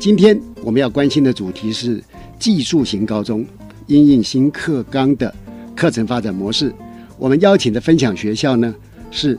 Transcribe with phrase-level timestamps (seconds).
[0.00, 2.02] 今天我们要关心的主题是
[2.38, 3.44] 技术型高中
[3.86, 5.32] 因应新课纲的
[5.76, 6.74] 课程发展模式。
[7.18, 8.74] 我们邀请的分享学校呢
[9.10, 9.38] 是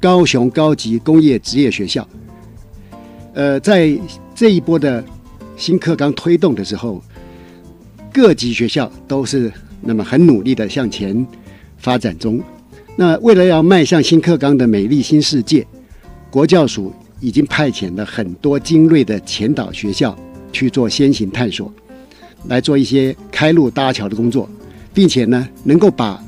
[0.00, 2.08] 高雄高级工业职业学校。
[3.34, 3.94] 呃，在
[4.34, 5.04] 这一波的
[5.58, 7.02] 新课纲推动的时候，
[8.10, 11.26] 各级学校都是那么很努力的向前
[11.76, 12.40] 发展中。
[12.96, 15.66] 那为了要迈向新课纲的美丽新世界，
[16.30, 20.16] 国教署已经派遣了很多精锐的前导学校
[20.52, 21.72] 去做先行探索，
[22.48, 24.48] 来做一些开路搭桥的工作，
[24.92, 26.22] 并且呢，能够把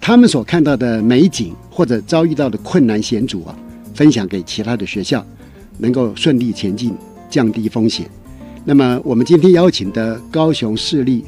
[0.00, 3.56] 他们所看到的美景或者遭遇到的困难险阻啊，
[3.94, 5.24] 分享给其他的学校。
[5.80, 6.92] 能够顺利前进，
[7.30, 8.04] 降低风险。
[8.64, 11.24] 那么，我们今天邀请的高雄市立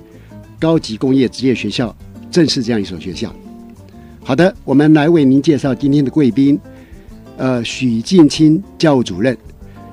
[0.59, 1.94] 高级工业职业学校，
[2.32, 3.32] 正是这样一所学校。
[4.25, 6.59] 好的，我们来为您介绍今天的贵宾。
[7.36, 9.36] 呃，许敬清教务主任。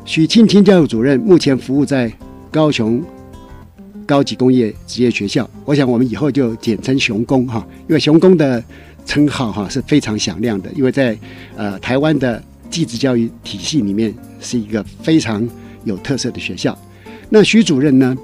[0.06, 2.12] 许庆清教务主任目前服务在
[2.52, 3.02] 高雄
[4.06, 5.50] 高级工业职业学校。
[5.66, 8.64] 我想，我们以后就简称雄工哈，因为雄工的
[9.06, 11.18] 称号哈是非常响亮的，因为在
[11.56, 12.44] 呃台湾的。
[12.70, 15.48] 技职教育体系里面是一个非常
[15.86, 16.78] 有特色的学校。
[17.30, 18.16] 那徐主任呢？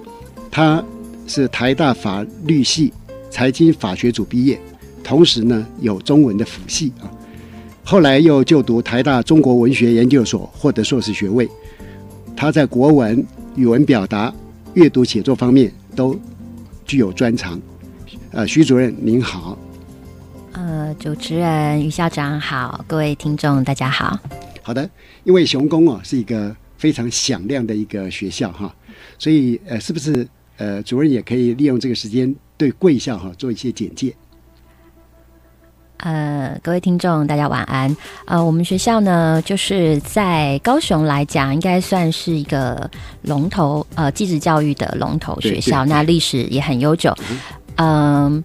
[0.51, 0.83] 他
[1.25, 2.91] 是台大法律系
[3.31, 4.59] 财经法学组毕业，
[5.01, 7.07] 同时呢有中文的辅系啊。
[7.85, 11.47] 后来又就读台大中国文学研究所，获得硕士学位。
[12.35, 13.23] 他在国文、
[13.55, 14.33] 语文表达、
[14.73, 16.17] 阅读写作方面都
[16.85, 17.59] 具有专长。
[18.31, 19.57] 呃，徐主任您好。
[20.53, 24.17] 呃，主持人于校长好，各位听众大家好。
[24.61, 24.89] 好的，
[25.25, 28.73] 因为雄工哦是一个非常响亮的一个学校哈，
[29.19, 30.25] 所以呃，是不是
[30.57, 34.15] 呃主任也可以利用这个时间对贵校哈做一些简介？
[36.03, 37.95] 呃，各位听众大家晚安。
[38.25, 42.89] 呃，我们学校呢就是在高雄来讲，应该算是一个
[43.21, 47.15] 龙头呃技职教育的龙头学校，那历史也很悠久。
[47.77, 48.43] 嗯，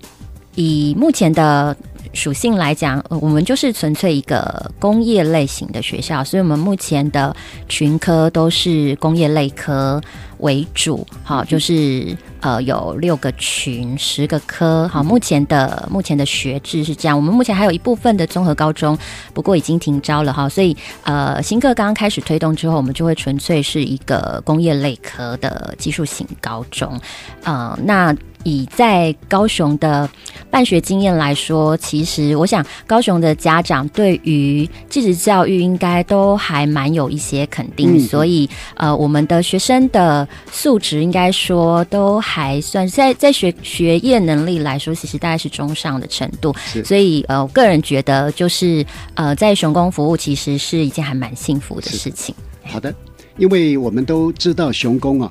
[0.55, 1.77] 以目前的。
[2.13, 7.35] 属性来讲，我们就是纯粹一个工业类型的学校，所以我们目前的
[7.69, 10.01] 群科都是工业类科
[10.39, 11.07] 为主。
[11.23, 14.89] 好，就是呃有六个群，十个科。
[14.89, 17.17] 好，目前的目前的学制是这样。
[17.17, 18.97] 我们目前还有一部分的综合高中，
[19.35, 20.49] 不过已经停招了哈。
[20.49, 26.99] 所以呃新课刚刚开始推动之后，我们就会纯粹是一个工业类科的技术型高中。
[27.45, 28.15] 呃，那。
[28.45, 30.09] 以在高雄的
[30.51, 46.55] 办学经验来说，其实我想高雄的家长对于继职教育应该都还蛮有一些肯定，所以呃，我们的学生的素质应该说都还算在在学学业能力来说，其实大概是中上的程度。
[46.85, 48.85] 所以呃，我个人觉得就是
[49.15, 52.35] 呃，在雄工服务其实是一件还蛮幸福的事情。
[52.65, 52.95] 好的，
[53.37, 55.31] 因为我们都知道雄工啊，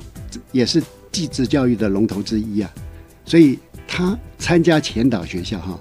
[0.51, 0.81] 也是
[1.11, 2.69] 继职教育的龙头之一啊。
[3.27, 5.79] 所以他参加前导学校哈，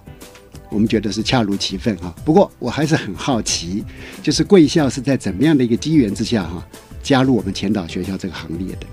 [0.69, 2.15] 我们觉得是恰如其分哈。
[2.25, 3.85] 不过我还是很好奇，
[4.23, 6.67] 就是贵校是在怎么样的一个机缘之下哈，
[7.03, 8.87] 加入我们前导学校这个行列的？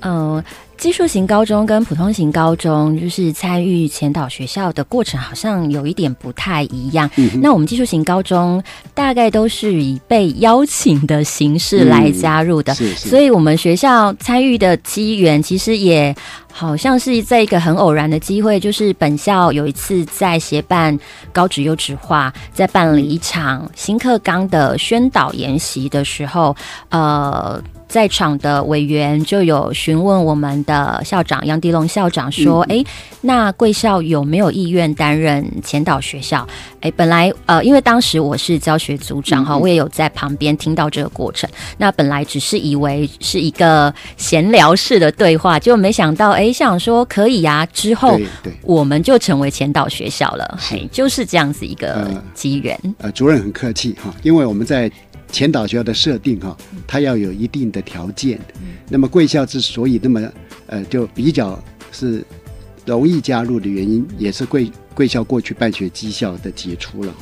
[0.00, 0.44] 呃，
[0.82, 7.08] 技术型高中跟普通型高中，就是参与前导学校的过程，好像有一点不太一样。
[7.40, 8.60] 那我们技术型高中
[8.92, 16.12] 大概都是以被邀请的形式来加入的，所以我们学校参与的机缘其实也
[16.50, 20.98] 好像是在一个很偶然的机会，就是本校有一次在协办
[21.32, 26.56] 高职优质化，在办理一场新课纲的宣导研习的时候，
[26.88, 27.62] 呃。
[27.92, 32.82] 在场的委员就有询问我们的校长杨迪龙校长说：“哎，
[33.20, 36.48] 那贵校有没有意愿担任前导学校？”
[36.80, 41.48] 哎，本来呃，因为当时我是教学组长哈，我也有在旁边听到这个过程。
[41.76, 47.68] 那本来只是以为是一个闲聊式的对话，就没想到哎，校长说可以呀。
[47.74, 48.18] 之后
[48.62, 52.74] 我们就成为前导学校了，嘿，就是这样子一个机缘。
[52.96, 54.90] 呃，主任很客气哈，因为我们在。
[55.32, 56.54] 前导学校的设定哈，
[56.86, 58.38] 它要有一定的条件。
[58.88, 60.32] 那么贵校之所以那么
[60.66, 61.58] 呃，就比较
[61.90, 62.22] 是
[62.84, 67.20] 容易加入的原因，也是贵贵校过去办学绩效的杰出了哈。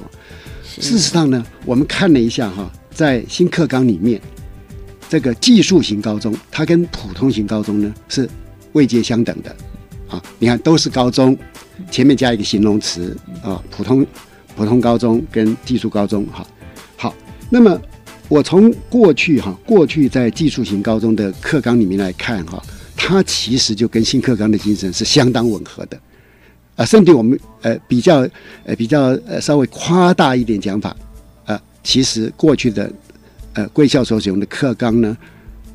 [0.65, 4.21] 事实上呢，我们看了一下哈，在新课纲里面，
[5.09, 8.29] 这个技术型高中，它跟普通型高中呢是
[8.73, 9.57] 位阶相等的
[10.09, 10.21] 啊。
[10.41, 11.39] 你看，都是高中，
[11.93, 14.05] 前面加一个形容词啊，普通
[14.57, 16.45] 普通高中跟技术高中哈。
[16.97, 17.15] 好，
[17.49, 17.81] 那么。
[18.31, 22.63] 我从过去哈，过去在技术型高中的课纲里面来看哈，
[22.97, 25.99] 它其实就跟新课纲的精神是相当吻合的，
[26.77, 28.21] 啊，甚至我们呃比较
[28.65, 30.97] 呃比较呃稍微夸大一点讲法，
[31.45, 32.93] 啊，其实过去的
[33.55, 35.17] 呃贵校所使用的课纲呢，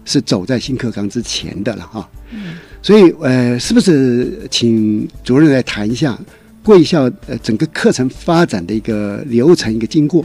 [0.06, 2.10] 是走在新课纲之前的了哈。
[2.32, 2.56] 嗯。
[2.82, 6.18] 所以呃，是不是请主任来谈一下
[6.64, 10.24] 贵校呃整个课程发展的一个流程一个经过？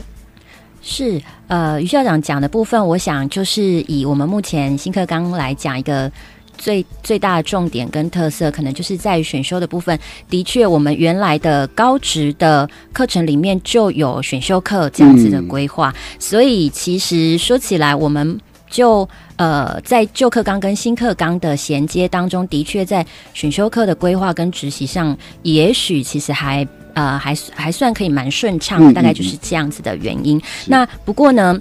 [0.83, 6.09] 是，呃，于校长讲的部分，我想就是以我们目前新课纲来讲，一个
[6.57, 9.99] 最最大的重点跟特色，可能就是在于选修的部分。
[10.29, 18.39] 的确，我们原来的高职的课程里面就有选修课这样子的规划，所以其实说起来，我们
[18.69, 19.05] 就
[19.35, 26.65] 呃在旧课纲跟新课纲的衔接当中，的确在选修课的规划跟执行上，也许其实还。
[26.93, 30.41] 呃，还还算可以蛮顺畅的，大概就是这样子的原因。
[30.67, 31.59] 那不过呢？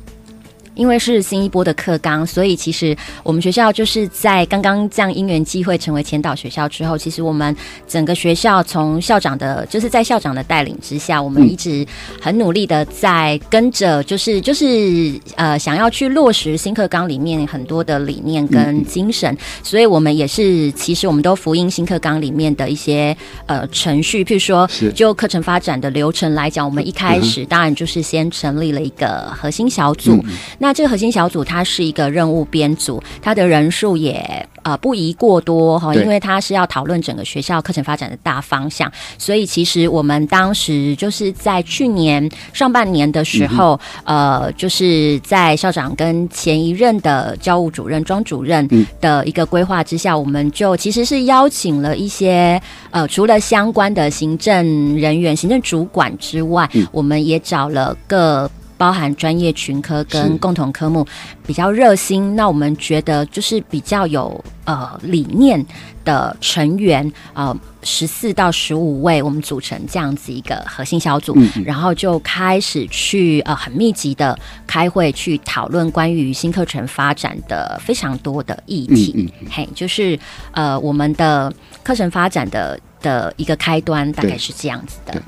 [0.80, 7.54] 因为是新一波的课纲，所以其实我们学校就是在刚刚这样因缘机会成为前导学校之后，其实我们
[7.86, 11.86] 整个学校从校长的，就是在校长的带领之下，我们一直
[12.18, 30.24] 很努力的在跟着，就是就是呃，想要去落实新课纲里面很多的理念跟精神，所以我们也是其实我们都福音新课纲里面的一些呃程序，譬如说就课程发展的流程来讲，我们一开始当然就是先成立了一个核心小组，
[30.58, 30.69] 那。
[30.70, 38.88] 那这个核心小组它是一个任务编组，它的人数也呃不宜过多哈，因为它是要讨论整个学校课程发展的大方向。
[39.18, 48.68] 所以其实我们当时就是在去年上半年的时候，呃，就是在校长跟前一任的教务主任庄主任
[49.00, 52.62] 的一个规划之下，我们就其实是邀请了一些
[52.92, 58.48] 呃除了相关的行政人员、行政主管之外，我们也找了各。
[58.80, 61.06] 包含专业群科跟共同科目
[61.46, 65.62] 比较热心，那我们觉得就是比较有呃理念
[66.02, 80.18] 的成员呃十四到十五位，我们组成这样子一个核心小组，然后就开始去呃很密集的开会去讨论关于新课程发展的非常多的议题，嘿，就是
[80.52, 85.22] 呃我们的课程发展的的一个开端，大概是这样子的。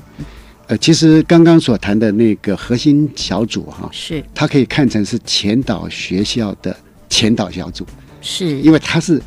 [0.67, 6.75] 呃，其实刚刚所谈的那个核心小组哈，是它可以看成是前导学校的
[7.09, 7.85] 前导小组，
[8.21, 9.21] 是因为它是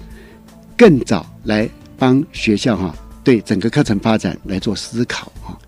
[0.76, 5.58] 更早来帮学校哈对整个课程发展来做思考哈。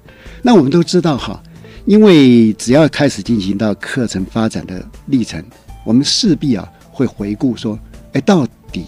[0.42, 1.42] 那我们都知道哈，
[1.84, 5.44] 因为只要开始进行到课程发展的历程，
[5.84, 7.78] 我们势必啊会回顾说，
[8.14, 8.86] 哎，到底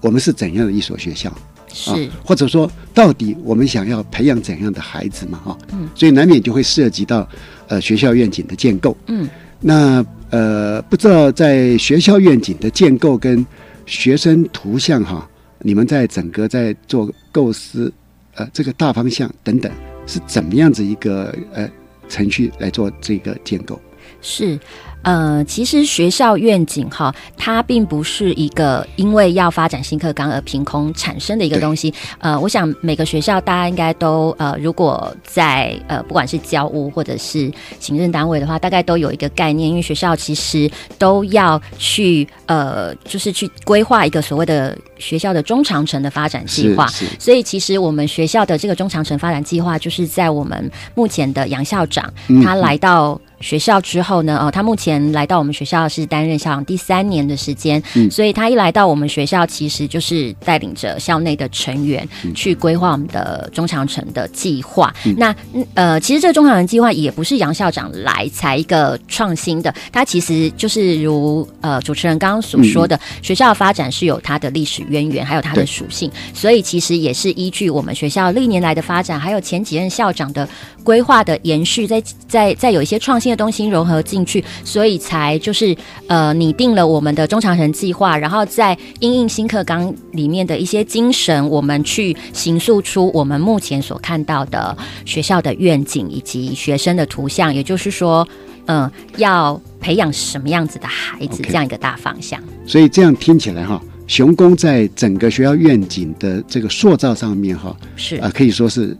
[0.00, 1.32] 我们是怎样的一所学校？
[1.72, 5.38] 是，或者说，到底我们想要培养怎样的孩子嘛？
[5.44, 7.28] 哈，嗯，所以难免就会涉及到，
[7.68, 8.96] 呃，学校愿景的建构。
[9.06, 9.28] 嗯，
[9.60, 13.44] 那呃，不知道在学校愿景的建构跟
[13.86, 15.28] 学生图像哈，
[15.60, 17.92] 你们在整个在做构思，
[18.34, 19.70] 呃，这个大方向等等，
[20.06, 21.68] 是怎么样子一个呃
[22.08, 23.80] 程序来做这个建构？
[24.20, 24.58] 是。
[25.02, 31.92] 呃，其实学校愿景哈，它并不是一个因为要发展新课纲而凭空产生的一个东西。
[32.18, 46.86] 呃，我想每个学校大家应该都呃，如果在呃不管是教务或者是行政单位的话，大概都有一个概念，因为学校其实都要去呃，就是去规划一个所谓的学校的中长程的发展计划。
[47.18, 52.12] 所以其实我们学校的这个中长程发展计划，就是在我们目前的杨校长
[52.44, 53.18] 他来到。
[53.40, 54.38] 学校之后呢？
[54.38, 64.94] 哦，他目前来到我们学校是担任校长第三年的时间，所以他一来到我们学校，其实就是带领着校内的成员去规划我们的中长程的计划。
[65.16, 65.34] 那
[65.72, 80.46] 呃，其实这个中长程计划也不是杨校长来才一个创新的，他其实就是如呃主持人刚刚所说的，学校的发展是有它的历史渊源，还有它的属性，所以其实也是依据我们学校历年来的发展，还有前几任校长的
[80.84, 83.29] 规划的延续，在在在有一些创新。
[83.30, 85.74] 的东西融合进去，所以才就是
[86.08, 98.26] 呃拟定了我们的中长程计划，然后在应应新课纲里面的一些精神，我们去形塑出我们目前所看到的学校的愿景以及学生的图像，也就是说，
[98.66, 102.42] 嗯，要培养什么样子的孩子这样一个大方向。
[102.66, 108.16] 所以这样听起来哈，雄工在整个学校愿景的这个塑造上面哈，是。
[108.16, 108.96] 啊，可以说是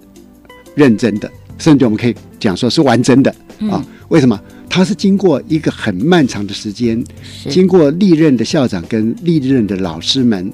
[0.75, 3.33] 认真的，甚至我们可以讲说是完整的
[3.71, 3.81] 啊。
[4.09, 4.40] 为什么？
[4.69, 7.02] 它是经过一个很漫长的时间，
[7.49, 10.52] 经过历任的校长跟历任的老师们，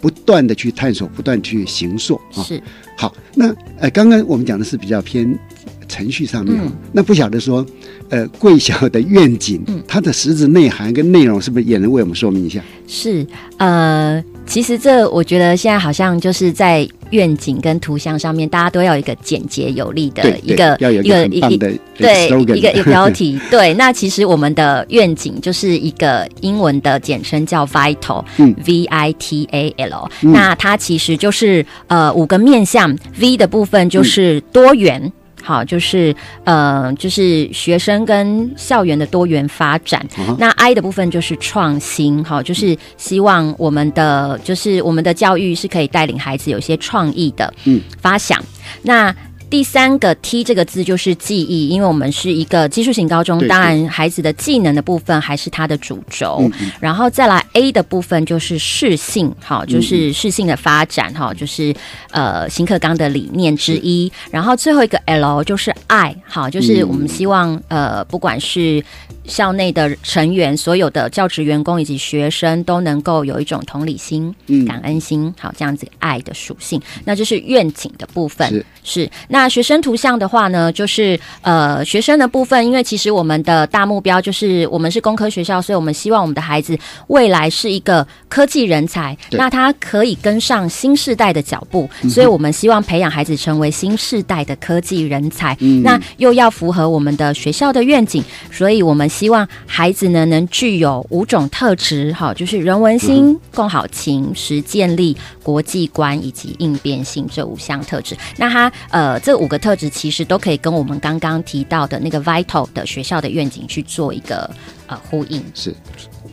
[0.00, 2.42] 不断的去探索，不断去行塑啊。
[2.42, 2.62] 是
[2.96, 5.38] 好，那呃，刚刚我们讲的是比较偏
[5.86, 6.58] 程序上面，
[6.92, 7.64] 那不晓得说，
[8.08, 12.62] 呃，贵校的愿景，它的实质内涵跟内容是不是也能为我们说明一下？
[12.86, 13.26] 是，
[13.58, 14.24] 呃。
[14.46, 21.58] 其实这我觉得现在好像就是在愿景跟图像上面，大家都要一个简洁有力的一个一个一个
[21.96, 23.40] 对一个一个 标题。
[23.50, 30.10] 对，那其实我们的愿景就是一个英文的简称叫 Vital，V I T A L。
[30.20, 35.12] 那它其实就是呃五个面向，V 的部分就是多元。
[35.42, 40.06] 好，就是呃，就是学生跟校园的多元发展。
[40.38, 48.42] 那 I 的部分就是创新，好，就是希望我们的就是我们的教育是可以带领孩子有一些创意的嗯发想。
[48.82, 49.14] 那
[49.52, 56.50] 第三个 T 这个字就是记忆，因为我们是一个技术型高中，当然孩子的技能的部分还是它的主轴。
[56.80, 61.74] 然后再来 A 的部分就是适性，好，就是适性的发展，哈，就是
[62.12, 64.10] 呃新课纲的理念之一。
[64.30, 68.82] 然后最后一个 L 就是爱，好，就是我们希望呃不管是
[69.26, 74.34] 校内的成员、所有的教职员工以及学生都能够有一种同理心、
[74.66, 76.80] 感恩心，好，这样子爱的属性。
[77.04, 78.64] 那就是愿景的部分。
[78.82, 79.10] 是。
[79.28, 79.42] 那。
[79.42, 95.56] 那学生图像的话呢，就是呃学生的部分，因为其实我们的大目标就是我们是工科学校，所以我们希望我们的孩子未来是一个科技人才，那他可以跟上新时代的脚步，所以我们希望培养孩子成为新时代的科技人才。
[95.82, 108.16] 那又要符合我们的学校的愿景，所以我们希望孩子呢能具有五种特质，哈，就是人文心、共好情、实践力、国际观以及应变性这五项特质。
[108.38, 109.32] 那他呃这。
[109.42, 114.48] 五个特质其实都可以跟我们刚刚提到的那个 vital 的学校的愿景去做一个
[114.86, 115.42] 呃呼应。
[115.52, 115.74] 是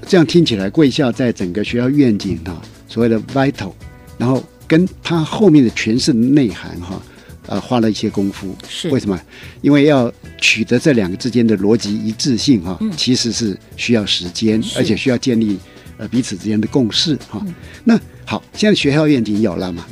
[0.06, 3.72] 这样听起来，贵校在整个学校愿景哈，所谓的 vital，
[4.20, 7.02] 然后跟它后面的诠释内涵哈，
[7.50, 8.56] 呃，花了一些功夫。
[8.68, 9.20] 是为什么？
[9.62, 15.58] 因为要取得这两个之间的逻辑一致性哈，其实是需要时间，而且需要建立
[15.98, 17.44] 呃彼此之间的共识哈。
[17.84, 19.84] 那好，现在学校愿景有了嘛？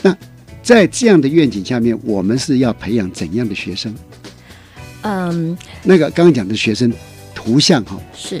[0.00, 0.16] 那
[0.62, 3.92] 在这样的愿景下面，我们是要培养怎样的学生？
[5.02, 6.92] 嗯，那个刚刚讲的学生
[7.34, 8.40] 图像哈，是，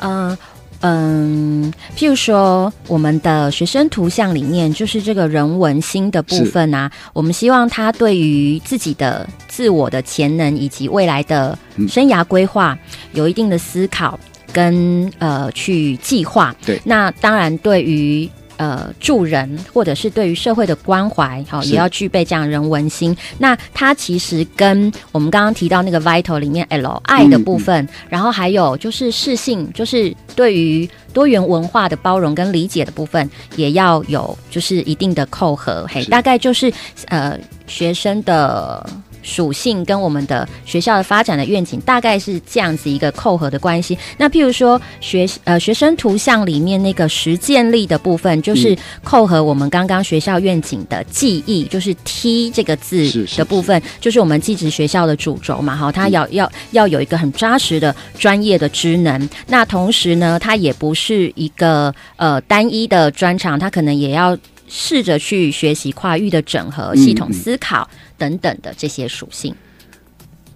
[0.00, 0.36] 嗯
[0.82, 11.58] 嗯，譬如说我们的学生图像里面，就是这个人文心的部分啊，我们希望他对于自己的自我的潜能以及未来的
[11.88, 12.78] 生涯规划
[13.12, 14.18] 有一定的思考
[14.52, 16.54] 跟呃去计划。
[16.66, 18.28] 对，那当然对于。
[18.56, 23.16] 呃，助人或者是对于社会的关怀，好，也要具备这样人文心。
[23.38, 35.86] 那它其实跟我们刚刚提到那个 vital 里面 L 爱的部分，然后还有就是适性，就是对于多元文化的包容跟理解的部分，也要有就是一定的扣合。
[35.88, 36.72] 嘿，大概就是
[37.06, 38.84] 呃学生的
[39.22, 43.96] 属性跟我们的学校的发展的愿景大概是这样子一个扣合的关系。
[44.18, 59.28] 那譬如说学呃学生图像里面那个实践力的部分，就是扣合我们刚刚学校愿景的记忆，就是 T 这个字的部分，就是我们寄职学校的主轴嘛，哈，它要要要有一个很扎实的专业的职能。
[59.46, 64.36] 那同时呢，它也不是一个呃单一的专长，它可能也要
[64.74, 67.86] 试着去学习跨域的整合、系统思考
[68.16, 69.54] 等等的这些属性。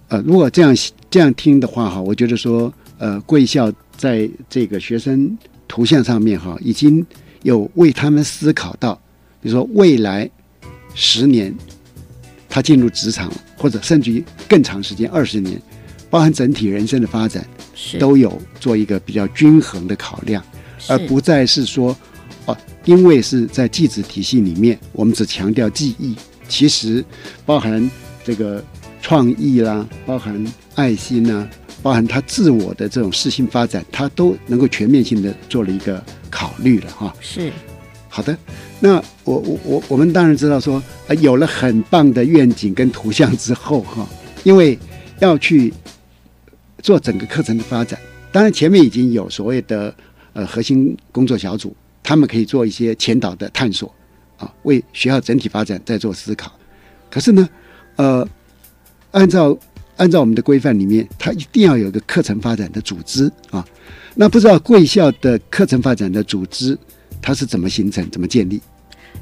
[0.07, 0.75] 呃，如果这样
[1.07, 7.05] 这样听的话哈，我觉得说，呃，贵校在这个学生图像上面哈，已经
[7.43, 8.95] 有为他们思考到，
[9.39, 10.27] 比如说未来
[10.95, 11.53] 十年
[12.49, 15.61] 他进入职场，或者甚至于更长时间二十年，
[16.09, 17.45] 包含整体人生的发展，
[17.99, 20.43] 都有做一个比较均衡的考量，
[20.87, 21.95] 而不再是说，
[22.47, 26.15] 哦，因为是在记子体系里面，我们只强调记忆，
[26.49, 27.05] 其实
[27.45, 27.89] 包含
[28.25, 28.61] 这个。
[28.99, 30.43] 创意啦，包含
[30.75, 31.47] 爱心呐，
[31.81, 37.15] 包含他自我的这种适性发展，他都能够全面性的做了一个考虑了哈。
[37.21, 37.49] 是，
[38.09, 38.37] 好的。
[38.81, 44.05] 那我我我我们当然知道说，呃，有了很棒的愿景跟图像之后哈，
[44.43, 44.77] 因为
[45.19, 45.73] 要去
[46.81, 47.97] 做整个课程的发展，
[48.33, 49.93] 当然前面已经有所谓的
[50.33, 51.73] 呃核心工作小组，
[52.07, 53.93] 他们可以做一些前导的探索
[54.37, 56.49] 啊，为学校整体发展在做思考。
[57.11, 57.49] 可是呢，
[57.97, 58.25] 呃。
[59.11, 59.57] 按照
[59.95, 63.65] 按照我们的规范里面，它一定要有一个课程发展的组织啊。
[64.15, 66.77] 那不知道贵校的课程发展的组织
[67.21, 68.61] 它是怎么形成、怎么建立？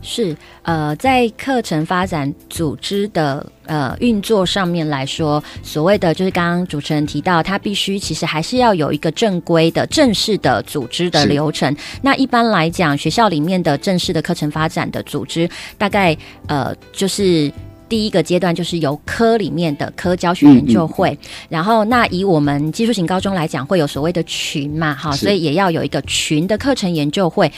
[0.05, 11.75] 是呃，在课程发展组织的呃运作上面来说，所谓的就是刚刚主持人提到，它必须其实还是要有一个正规的、正式的组织的流程。
[12.01, 16.15] 那一般来讲，学校里面的正式的课程发展的组织，大概
[16.47, 17.51] 呃就是。
[17.88, 21.15] 第一个阶段就是由科里面的科教学研究会，
[21.47, 27.50] 然后那以我们技术型高中来讲，会有所谓的群嘛，哈，所以也要有一个群的课程研究会。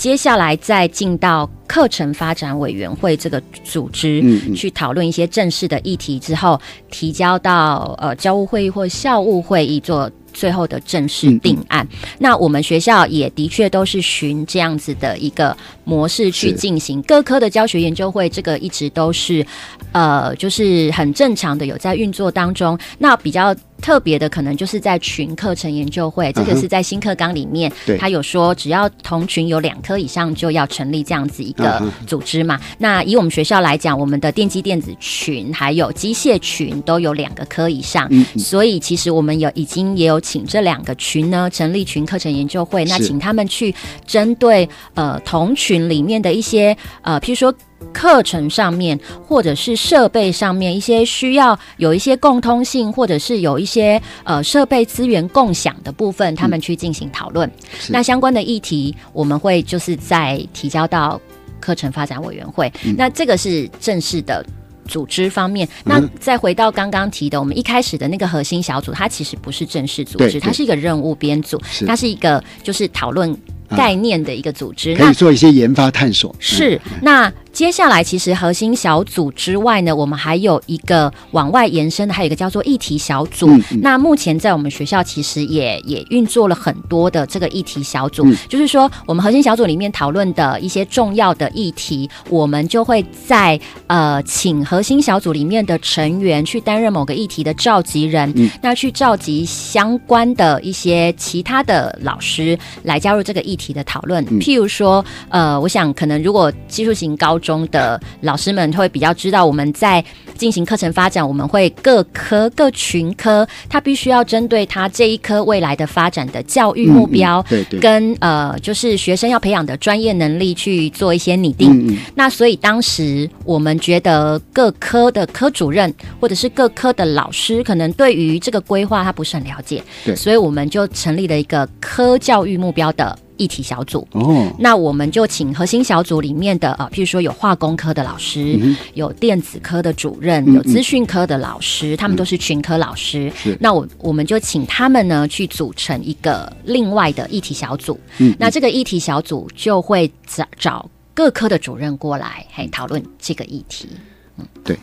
[0.00, 6.58] 接下来再进到课程发展委员会这个组织去讨论一些正式的议题之后，
[6.90, 10.10] 提交到呃教务会议或校务会议做。
[10.32, 11.84] 最后的正式定案，
[12.20, 15.54] 那我们学校也的确都是循这样子的一个
[15.90, 17.02] 模式去进行。
[17.02, 19.44] 各科的教学研究会，这个一直都是
[19.90, 22.78] 呃，就是很正常的有在运作当中。
[22.98, 23.52] 那比较。
[23.80, 32.60] 特别的可能就是在群课程研究会，这个是在新课纲里面，他有说只要同群有两科以上就要成立这样子一个组织嘛。
[32.76, 43.74] 那以我们学校来讲，我们的电机电子群还有机械群都有两个科以上，所以其实我们有已经也有请这两个群呢成立群课程研究会，那请他们去
[44.06, 47.54] 针对呃同群里面的一些呃，譬如说。
[47.94, 57.50] 课程上面，或者是设备上面一些需要有一些共通性，或者是有一些呃设备资源共享的部分，他们去进行讨论。
[57.88, 61.18] 那相关的议题，我们会就是在提交到
[61.58, 62.70] 课程发展委员会。
[62.96, 64.44] 那这个是正式的
[64.86, 65.66] 组织方面。
[65.82, 73.34] 那再回到刚刚提的，我们一开始的那个核心小组，它其实不是正式组织，它是一个任务编组，它是一个就是讨论
[73.76, 76.34] 概念的一个组织，可以做一些研发探索。
[76.38, 77.32] 是那。
[77.52, 83.50] 接下来，其实核心小组之外呢，我们还有一个往外延伸的，还有一个叫做议题小组。
[83.82, 88.24] 那目前在我们学校，其实也也运作了很多的这个议题小组。
[88.48, 93.58] 就是说，我们核心小组里面讨论的一些重要的议题，我们就会在
[93.88, 98.32] 呃请核心小组里面的成员去担任某个议题的召集人，
[98.62, 104.24] 那去召集相关的一些其他的老师来加入这个议题的讨论。
[104.38, 110.04] 譬如说，呃，我想可能如果技术型高中的老师们会比较知道，我们在
[110.36, 121.98] 进行课程发展，我们会各科各群科，他必须要针对他这一科未来的发展的教育目标，对对，跟呃就是学生要培养的专业能力去做一些拟定。
[122.14, 133.18] 那所以当时我们觉得各科的科主任或者是各科的老师，可能对于这个规划他不是很了解，对，所以我们就成立了一个科教育目标的。
[133.40, 138.58] 议题小组哦，那我们就请核心小组里面的啊，譬如说有化工科的老师，
[138.92, 143.32] 有电子科的主任，有资讯科的老师，他们都是群科老师。
[143.58, 147.98] 那我我们就请他们呢去组成一个另外的议题小组。
[148.18, 153.88] 嗯，那这个议题小组就会找找各科的主任过来，嘿，讨论这个议题。
[154.36, 154.78] 嗯，对，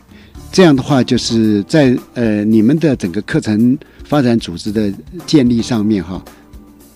[0.51, 4.91] 这样的话就是在呃你们的整个课程发展组织的
[5.27, 6.19] 建立上面哈。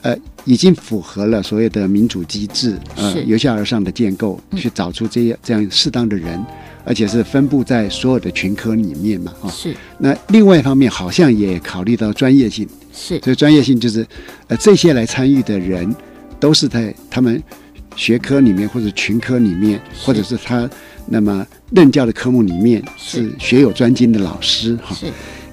[0.04, 6.44] 呃，已经符合了所谓的民主机制，呃，由下而上的建构，去找出这样这样适当的人，
[6.84, 9.50] 而且是分布在所有的群科里面嘛，哈。
[9.50, 9.76] 是。
[10.00, 13.20] 那另外一方面，好像也考虑到专业性，是。
[13.20, 14.06] 所以专业性就是，
[14.48, 15.96] 呃，这些来参与的人
[16.40, 17.42] 都是在他们
[17.96, 20.68] 学科里面或者群科里面，或者是他
[21.06, 23.24] 那么任教的科目里面是。
[23.24, 24.96] 是学有专精的老师哈。
[24.96, 25.06] 是。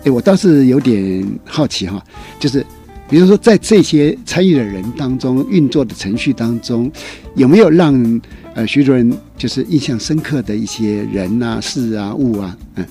[0.04, 2.02] 哎，我倒是有点好奇哈，
[2.38, 2.64] 就是
[3.08, 6.90] 比如说在这些参与的人当中，运作的程序当中，
[7.34, 8.20] 有没有让
[8.54, 12.56] 呃徐主任就是印象深刻的一些人啊、事啊、物啊？
[12.74, 12.86] 嗯，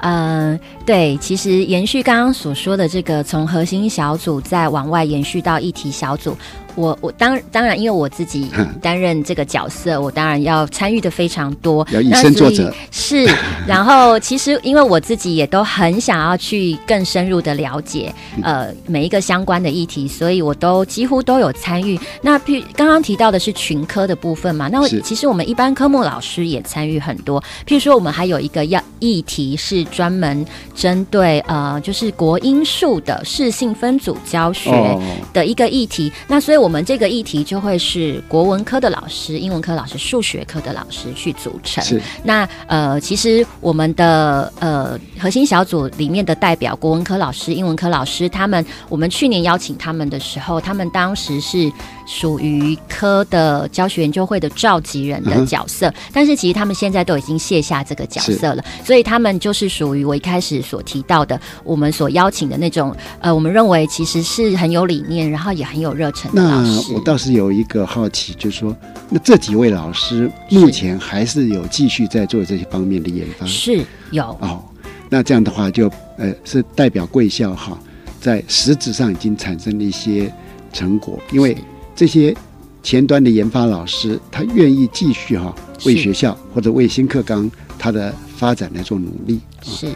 [0.00, 6.36] 嗯，对，其实延续刚刚所说的这个，从核心小组再往外延续到议题小组，
[6.76, 8.50] 我我当当然，因为我自己
[8.82, 12.74] 担任这个角色，我当然要参与的非常多，要以那所以身作则。
[12.90, 13.26] 是，
[13.66, 21.98] 然后其实因为我自己也都很想要去更深入的了解，呃，每一个相关的议题，所以我都几乎都有参与。
[22.20, 34.70] 那譬如刚刚提到的是群科的部分嘛，那其实我们一般科目老师也参与很多，譬如说我们还有一个要议题是专门针对呃，就是国英数的适性分组教学。
[34.70, 35.00] 哦，
[35.32, 41.84] 的一个议题，那所以我们这个议题就会是国文科的老师、英文科老师、数学科的老师去组成。
[41.84, 42.00] 是。
[42.22, 51.70] 那呃，其实我们的呃核心小组里面的代表，国文科老师、英文科老师，他们我们去年邀请他们的时候，他们当时是
[52.06, 66.94] 属于科的教学研究会的召集人的角色，但是其实他们现在都已经卸下这个角色了，所以他们就是属于我一开始所提到的，我们所邀请的那种呃，我们认为其实是很有理念，然后也很有热忱的老那。
[66.94, 68.76] 我倒是有一个好奇，就是说，
[69.10, 74.62] 那这几位老师目前还是有继续在做这些方面的研发是有哦。
[75.10, 77.78] 那这样的话就，呃是代表贵校哈，
[78.20, 80.32] 在实质上已经产生了一些
[80.72, 81.56] 成果，因为
[81.94, 82.34] 这些
[82.82, 89.40] 前端的研发老师，他愿意继续哈为学校或者为新课纲它的发展来做努力。
[89.62, 89.88] 是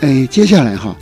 [0.00, 0.94] 哎，接下来哈，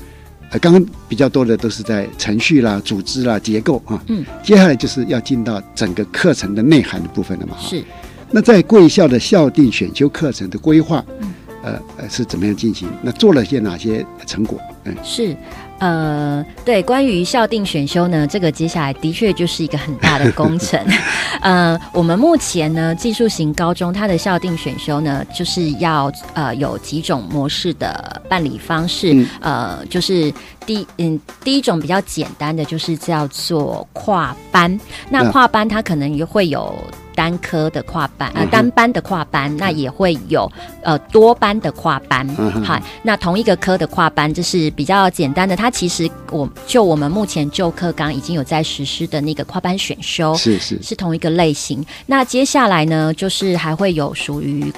[0.56, 7.54] 呃，刚刚比较多的都是在程序啦、组织啦、结构啊，嗯，接下来就是要进到整个课程的内涵的部分了嘛。
[7.58, 7.68] 哈。
[7.68, 7.84] 是
[8.30, 12.88] 那在贵校的校定选修课程的规划，嗯呃呃是怎么样进行？
[13.02, 14.58] 那做了些哪些成果？
[14.84, 15.36] 嗯，是。
[15.78, 20.80] 呃，对，关于校定选修呢，这个接下来的确就是一个很大的工程。
[21.42, 29.12] 呃，我们目前呢，技术型高中它的校定选修呢，就是要呃有几种模式的办理方式。
[29.12, 30.32] 嗯呃，就是
[30.64, 34.80] 第嗯第一种比较简单的，就是叫做跨班。
[35.10, 36.74] 那那跨班它可能也会有。
[37.16, 40.48] 单科的跨班，呃，单班的跨班，那也会有
[40.82, 45.56] 呃多班的跨班，嗯好，那同一个科的跨班，这是比较简单的。
[45.56, 51.84] 它其实我就我们目前旧课纲已经有在实施的那个跨班选修，是是是同一个类型。
[52.04, 54.70] 那接下来呢，就是还会有属于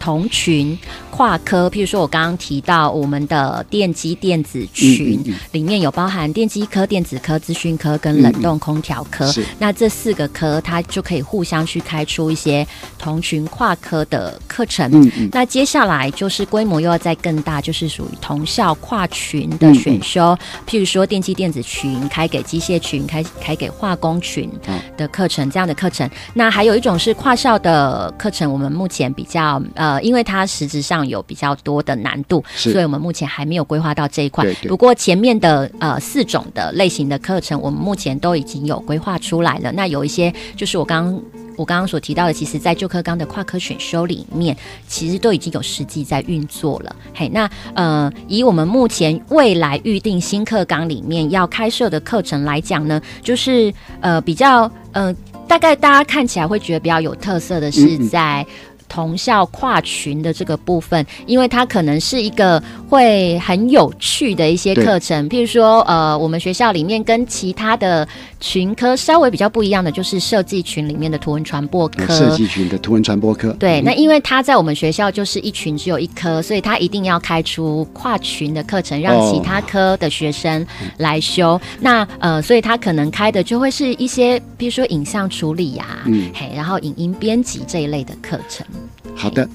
[0.00, 0.76] 同群
[1.10, 5.20] 跨科，譬如说我刚刚提到我们的电机电子群。
[5.24, 9.26] 嗯嗯里面有包含电机科、电子科、资讯科跟冷冻空调科。
[9.30, 14.88] 是那这四个科，它就可以互相去开出一些同群跨科的课程。
[14.92, 24.48] 嗯嗯那接下来就是规模又要再更大，就是属于同校跨群的选修，譬如说电机电子群开给机械群，开开给化工群
[24.96, 26.08] 的课程，这样的课程。
[26.32, 34.54] 那还有一种是跨校的课程，我们目前比较呃，因为它实质上有比较多的难度，所以我们目前还没有规划到这一块对。
[34.62, 39.72] 对不过前面的呃四种的类型的课程，我们目前都已经有规划出来了。
[39.72, 41.22] 那有一些就是我刚刚。
[41.56, 44.56] 我刚刚所提到的，其实在旧课纲的跨科选修里面，
[44.88, 46.96] 其实都已经有实际在运作了。
[47.14, 55.14] 嘿，那呃，以我们目前未来预定新课纲里面要开设的课程来讲呢，就是呃比较呃，
[55.46, 58.46] 大概大家看起来会觉得比较有特色的嗯是嗯在。
[58.90, 68.06] 同校跨群的这个部分，因为它可能是一个会很有趣的一些课程，譬如说，呃，我们学校里面跟其他的
[68.40, 72.04] 群科稍微比较不一样的，就是设计群里面的图文传播科。
[72.08, 73.52] 呃设计群的图文传播科。
[73.52, 80.66] 对，嗯那因为它在我们学校就是一群只有一科，所以它一定要开出跨群的课程，让哦其他科的学生
[80.98, 81.60] 来修。
[81.80, 88.66] 那呃，所以它可能开的就会是一些，比如说影像处理呀、嗯嘿，然后影音编辑这一类的课程。
[89.14, 89.48] 好的，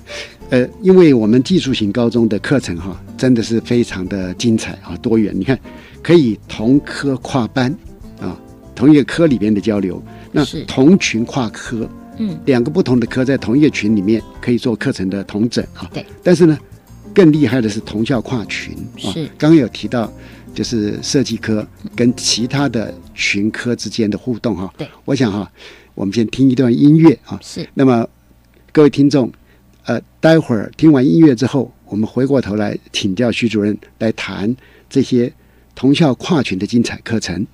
[0.49, 5.33] 呃，因为我们技术型高中的课程哈，真的是非常的精彩啊，多元。
[5.35, 5.59] 你看，
[6.03, 7.75] 可以同科跨班
[8.19, 8.37] 啊，
[8.75, 15.89] 同一个科里边的交流，那是同群跨科，嗯，两个不同的科在同一个群里面可以做课程的同整啊。
[15.91, 16.05] 对。
[16.21, 16.57] 但是呢，
[17.13, 19.09] 更厉害的是同校跨群啊。
[19.11, 20.11] 是刚刚有提到，
[20.53, 24.71] 就是设计科跟其他的群科之间的互动哈。
[24.77, 24.87] 对。
[25.05, 25.51] 我想哈，
[25.95, 27.39] 我们先听一段音乐啊。
[27.41, 28.07] 是那么
[28.75, 29.31] 各位听众，
[29.85, 34.53] 呃，待会儿听完音乐之后，我们回过头来请教徐主任来谈
[34.89, 35.31] 这些
[35.73, 37.47] 同校跨群的精彩课程。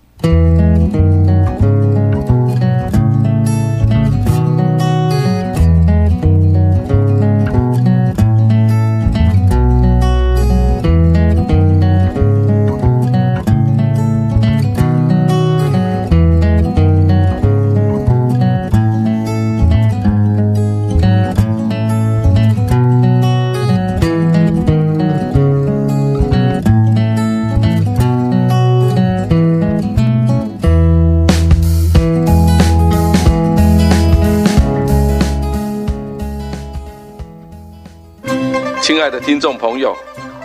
[39.12, 39.94] 的听众朋友，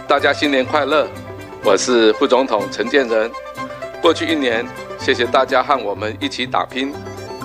[0.09, 1.07] 大家新年快乐！
[1.63, 3.31] 我是副总统陈建仁。
[4.03, 4.67] 过去一年，
[4.99, 6.93] 谢谢大家和我们一起打拼，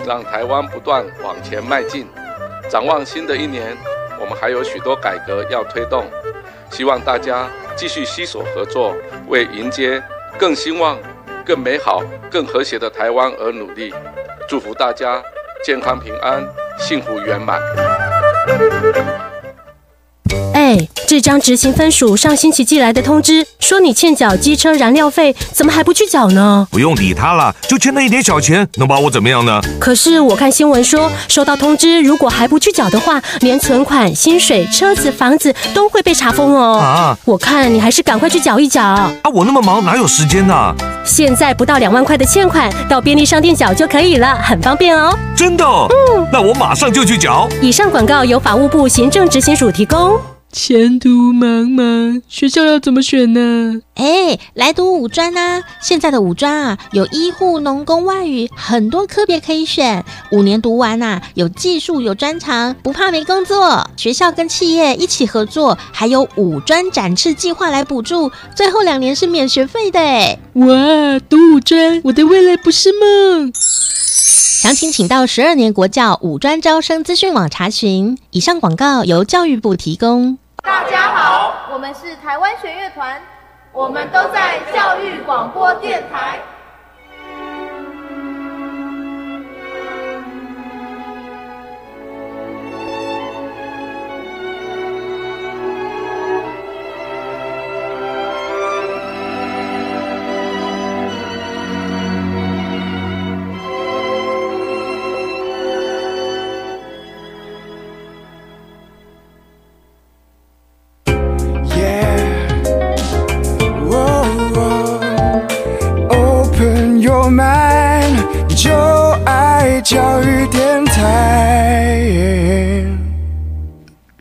[0.03, 2.07] 让台湾不断往前迈进。
[2.67, 3.77] 展望新的一年，
[4.19, 6.05] 我们还有许多改革要推动，
[6.71, 8.95] 希望大家继续携手合作，
[9.27, 10.01] 为迎接
[10.39, 10.97] 更兴旺、
[11.45, 13.93] 更美好、更和谐的台湾而努力。
[14.49, 15.21] 祝福大家
[15.63, 16.43] 健康平安、
[16.79, 17.61] 幸福圆满。
[21.11, 26.65] 哎，这张执行分署上星期寄来的通知，说你欠缴机车燃料费，怎么还不去缴呢？
[26.71, 29.59] 不用理他了，就欠那一点小钱，能把我怎么样呢？
[29.77, 36.77] 可是我看新闻说，收到通知，如果还不去缴的话，连存款、薪水、车子、房子都会被查封哦。
[36.77, 37.17] 啊！
[37.25, 38.81] 我看你还是赶快去缴一缴。
[38.81, 40.73] 啊，我那么忙，哪有时间呢？
[41.03, 45.13] 现在不到两万块的欠款，到便利商店缴就可以了，很方便哦。
[45.35, 45.65] 真的？
[45.65, 47.49] 嗯，那我马上就去缴。
[47.61, 50.17] 以上广告由法务部行政执行署提供。
[50.51, 53.81] 前途茫茫，学校要怎么选呢？
[53.95, 55.63] 哎，来读五专啊！
[55.81, 60.03] 现在的五专啊，有医护、农工、外语，很多科别可以选。
[60.33, 63.89] 五年读完呐，有技术、有专长，不怕没工作。
[63.95, 68.29] 学校跟企业一起合作，还有五专展翅计划来补助。
[68.53, 70.37] 最后两年是免学费的哎！
[70.55, 73.53] 哇，读五专，我的未来不是梦。
[74.61, 78.19] 详情请到十二年国教五专招生资讯网查询。
[78.29, 80.37] 以上广告由教育部提供。
[80.61, 83.19] 大家好，我们是台湾学乐团，
[83.73, 86.39] 我们都在教育广播电台。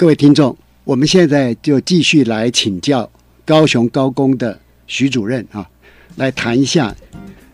[0.01, 3.07] 各位听众，我们现在就继续来请教
[3.45, 5.69] 高雄高工的徐主任啊，
[6.17, 6.97] 来谈一下，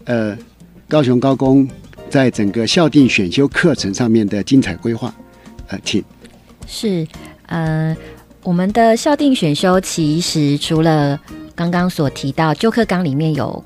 [0.05, 0.39] 呃，
[0.87, 1.69] 高雄高工
[2.09, 5.13] 在整个校定选修课程上面的精彩规划，
[5.67, 6.01] 呃，请。
[6.69, 7.05] 是，
[7.47, 7.97] 呃，
[8.45, 11.21] 我们的校定选修其实除了
[11.53, 13.65] 刚刚所提到旧课纲里面有。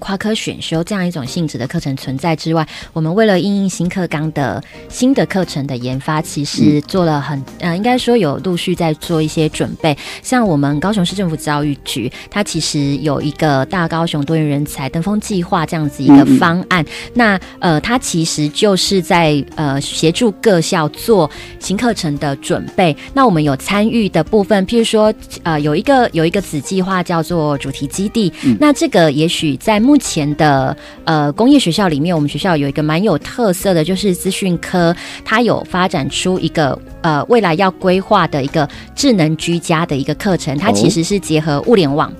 [0.00, 9.96] 跨科选修这样一种性质的课程存在之外，我们为了应应新课纲的新的课程的研发，其实做了很呃，应该说有陆续在做一些准备。
[10.22, 16.84] 像我们高雄市政府教育局，它其实有一个大高雄多元人才登峰计划这样子一个方案。
[17.14, 22.96] 那呃，它其实就是在呃协助各校做新课程的准备。
[23.12, 28.32] 那我们有参与的部分，譬如说呃有一个有一个子计划叫做主题基地。
[28.58, 42.12] 那这个也许在目目前的呃工业学校里面，我们学校有一个蛮有特色的，就是资讯科，它有发展出一个呃未来要规划的一个智能居家的一个课程，它其实是结合物联网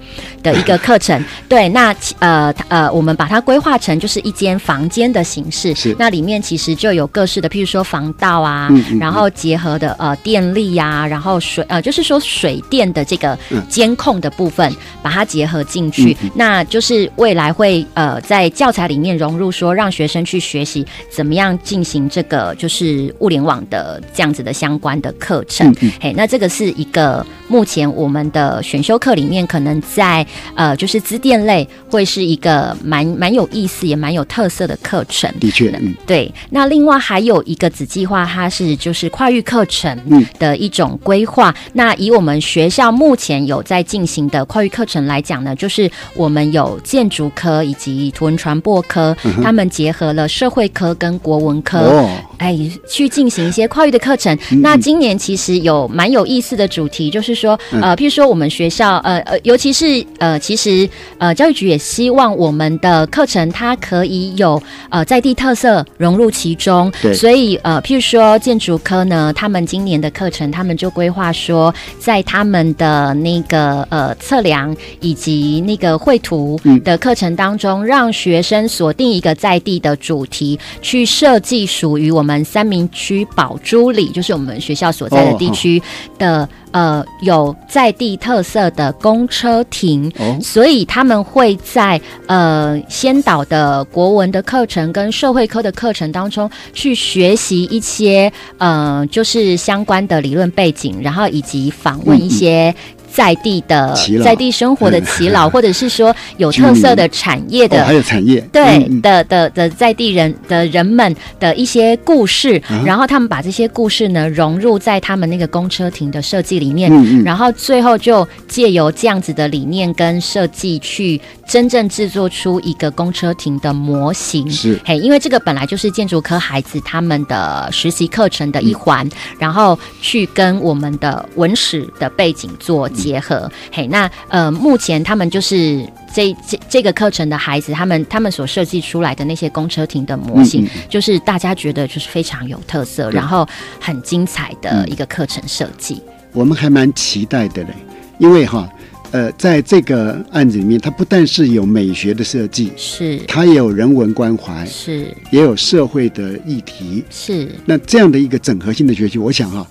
[0.42, 1.22] 的一个课程。
[1.48, 5.94] 对，那呃呃，我们把它规划成就是一间房间的形式，是。
[5.98, 13.38] 那里面其实就有各式的，譬如说防盗啊，然后结合的呃电力呀，然后水呃就是说水电的这个
[13.68, 17.50] 监控的部分，把它结合进去，那就是未来。
[17.50, 35.32] 会呃在教材里面融入说让学生去学习怎么样进行这个就是物联网的这样子的相关的课程，嘿，那这个是一个目前我们的选修课里面，可能在呃就是资电类会是一个蛮蛮有意思也蛮有特色的课程。
[35.40, 36.32] 的确，嗯，对。
[36.50, 39.98] 那另外还有一个子计划，它是就是跨域课程
[40.38, 41.54] 的一种规划。
[41.72, 54.36] 那以我们学校目前有在进行的跨域课程来讲呢，就是我们有建筑科以及图文传播科，他们结合了社会科跟国文科，哎，去进行一些跨域的课程。
[54.60, 66.92] 那今年其实有蛮有意思的主题，就是说，呃，譬如说我们学校，呃呃，尤其是呃，其实呃，教育局也希望我们的课程它可以有呃在地特色融入其中。
[67.02, 67.14] 对。
[67.14, 85.82] 所以呃，譬如说建筑科呢，他们今年的课程，他们就规划说，在他们的那个呃测量以及那个绘图的课程当中，让学生锁定一个在地的主题，去设计属于我们三明区宝珠里，就是我们学校所在的地区
[86.18, 86.48] 的。
[86.72, 90.08] 呃，有在地特色的公车亭，
[90.40, 102.72] 所以他们会在呃先导的国文的课程跟社会科的课程当中去学习一些呃，就是相关的理论背景，然后以及访问一些。
[103.12, 108.40] 在地的在地生活的耆老， 或者是说有特色的产业的，还有产业。
[108.52, 116.90] 对的的的在地人的人们的一些故事，然后他们把这些故事呢融入在他们那个公车亭的设计里面，
[117.24, 124.48] 然后最后就借由这样子的理念跟设计去真正制作出一个公车亭的模型。
[124.50, 124.78] 是。
[124.84, 132.88] 嘿，因为这个本来就是建筑科孩子他们的实习课程的一环，然后去跟我们的文史的背景做。
[133.00, 133.50] 结合。
[133.72, 135.84] 嘿，那呃，目前他们就是
[136.14, 143.48] 这这这个课程的孩子，他们他们所设计出来的那些公车亭的模型，就是大家觉得就是非常有特色，然后
[143.80, 146.02] 很精彩的一个课程设计。
[146.32, 147.70] 我们还蛮期待的嘞，
[148.18, 148.68] 因为哈，
[149.10, 153.18] 呃，在这个案子里面，它不但是有美学的设计，是。
[153.26, 155.08] 它也有人文关怀，是。
[155.30, 157.50] 也有社会的议题，是。
[157.64, 159.66] 那这样的一个整合性的学习，我想哈，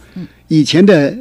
[0.47, 1.15] 以前的。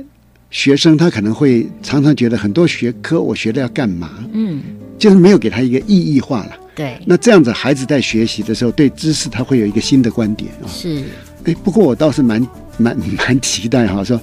[0.50, 4.10] 学生他可能会常常觉得很多学科我学了要干嘛？
[4.32, 4.62] 嗯，
[4.98, 6.56] 就是没有给他一个意义化了。
[6.74, 10.66] 对，那这样子孩子在学习的时候，对知识他会有一个新的观点啊。
[10.66, 11.02] 是，
[11.44, 12.40] 哎，不过我倒是蛮
[12.78, 14.18] 蛮 蛮期待哈，说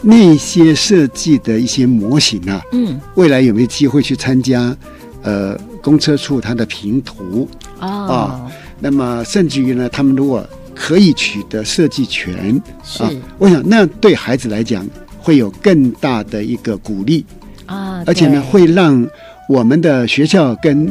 [0.00, 4.76] 那些设计的一些模型啊，嗯，未来有没有机会去参加
[5.22, 7.48] 呃公车处它的评图
[7.80, 8.48] 啊？
[8.78, 13.02] 那么甚至于呢，他们如果可以取得设计权，是，
[13.38, 14.86] 我想那对孩子来讲。
[15.28, 17.22] 会有更大的一个鼓励
[17.66, 19.06] 啊，而且呢，会让
[19.46, 20.90] 我们的学校跟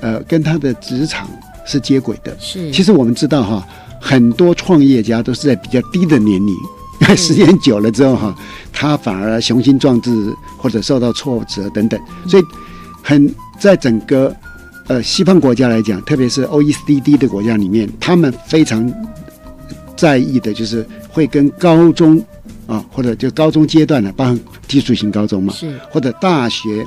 [0.00, 1.28] 呃跟他的职场
[1.66, 2.32] 是接轨的。
[2.38, 3.66] 是，其实我们知道哈，
[4.00, 6.54] 很多创业家都是在比较低的年龄，
[7.00, 8.32] 因为 时间久了之后哈，
[8.72, 12.42] 他反而雄心壮志或者受到挫折等等，所以
[13.02, 14.32] 很在整个
[14.86, 18.88] 呃西方国家来讲，特别是 OECD 的国家里面，他们非常
[19.96, 22.24] 在意的就是会跟高中。
[22.66, 26.84] 啊，或者就高中阶段的，包括技术型高中嘛，是或者大学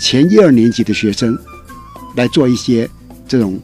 [0.00, 1.36] 前一二年级的学生
[2.16, 2.88] 来做一些
[3.26, 3.58] 这种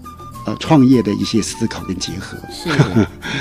[0.46, 2.36] 呃创业的一些思考跟结合。
[2.50, 2.68] 是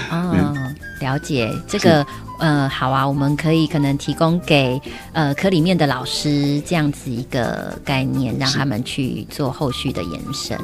[0.09, 0.53] 啊，
[1.01, 2.05] 了解这个
[2.39, 4.79] 呃，好啊，我们可以可能提供给
[5.13, 10.57] 呃科里面的老师这样子一个概念，让他们去做后续的延伸。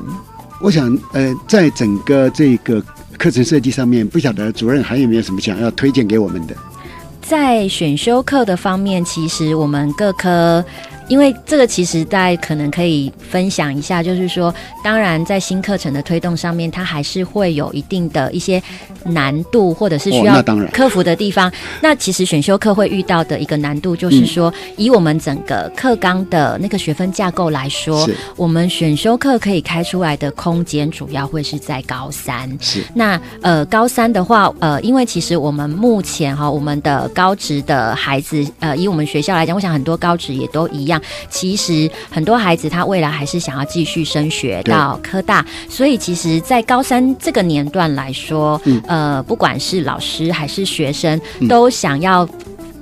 [0.59, 2.81] 我想呃，在整个这个
[3.17, 6.55] 课程设计上面，不晓得主任还有没有什么想要推荐给我们的？
[7.27, 10.63] 在选修课的方面，其实我们各科。
[11.07, 18.61] 因为这个其实大家可能可以分享一下，就是说，当然在新课程的推动上面，它还是会有一定的一些
[19.05, 20.41] 难度，或者是需要
[20.73, 21.51] 克服的地方。
[21.81, 32.49] 那其实选修课会遇到的一个难度，就是说，以我们整个课纲的那个学分架构来说，我们选修课可以开出来的空间，主要会是在高三。
[32.59, 40.96] 是那呃，高三的话，呃，因为其实我们目前哈，我们的高职的孩子，呃，以我们学校来讲，我想很多高职也都一样。
[41.29, 52.27] 其实很多孩子他未来还是想要继续升学到科大，所以其实，在高三这个年段来说，呃，不管是老师还是学生，都想要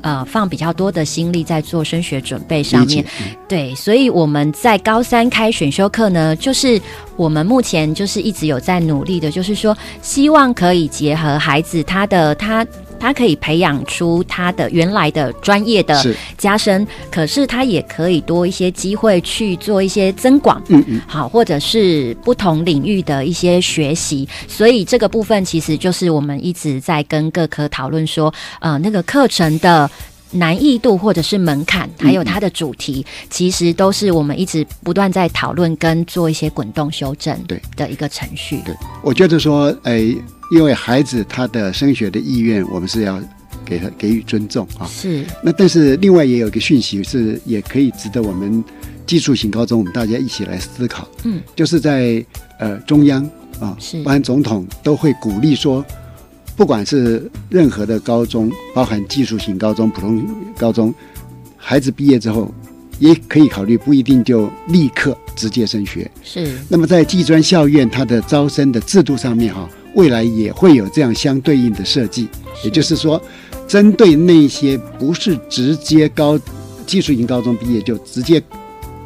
[0.01, 3.05] 呃放比较多的心力在做升学准备上面。
[3.47, 6.79] 对，所以我们在高三开选修课呢，就是
[7.15, 12.65] 我们目前就是一直有在努力的，就是说希望可以结合孩子他的他。
[13.05, 16.03] 他可以培养出他的原来的专业的
[16.39, 24.27] 加深，可是他也可以多一些机会去做一些增广，嗯嗯，好，或者是不同领域的一些学习。
[24.47, 29.87] 所以这个部分其实就是我们一直在跟各科讨论说，呃，那个课程的。
[30.31, 38.59] 难易度或者是门槛，还有它的主题，其实都是我们一直不断在讨论跟做一些滚动修正对的一个程序。
[38.65, 40.13] 对，我觉得说，哎，
[40.51, 43.21] 因为孩子他的升学的意愿，我们是要
[43.65, 44.85] 给他给予尊重啊。
[44.87, 45.25] 是。
[45.43, 48.63] 那但是另外也有一个讯息是，也可以值得我们
[49.05, 51.07] 技术型高中我们大家一起来思考。
[51.23, 52.23] 嗯，就是在
[52.59, 53.23] 呃中央
[53.59, 55.85] 啊，是包含总统都会鼓励说。
[56.57, 60.25] 不管是任何的高中，包含技术型高中、普通
[60.57, 60.95] 高中，
[61.57, 62.49] 孩子毕业之后
[62.97, 66.09] 也可以考虑，不一定就立刻直接升学。
[66.23, 66.57] 是。
[66.69, 72.27] 那么在技专校院它的招生的制度上面，哈，未来也会有这样相对应的设计。
[72.63, 73.21] 也就是说，
[73.67, 76.39] 针对那些不是直接高
[76.85, 78.41] 技术型高中毕业就直接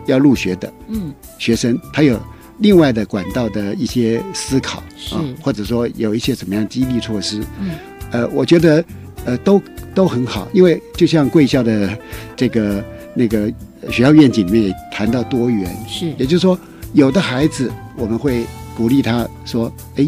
[0.06, 2.20] 要入学的，嗯，学生，他有。
[2.62, 4.80] 另外的管道的一些思考
[5.14, 7.72] 啊，或者说有一些怎么样激励措施，嗯，
[8.12, 8.84] 呃，我觉得
[9.24, 9.62] 呃都
[9.96, 11.98] 都很好，因为就像贵校的
[12.36, 12.84] 这个
[13.14, 13.50] 那个
[13.90, 16.60] 学校愿景里面也谈到多元，是，也就是说
[16.92, 20.06] 有的孩子我们会鼓励他说，哎，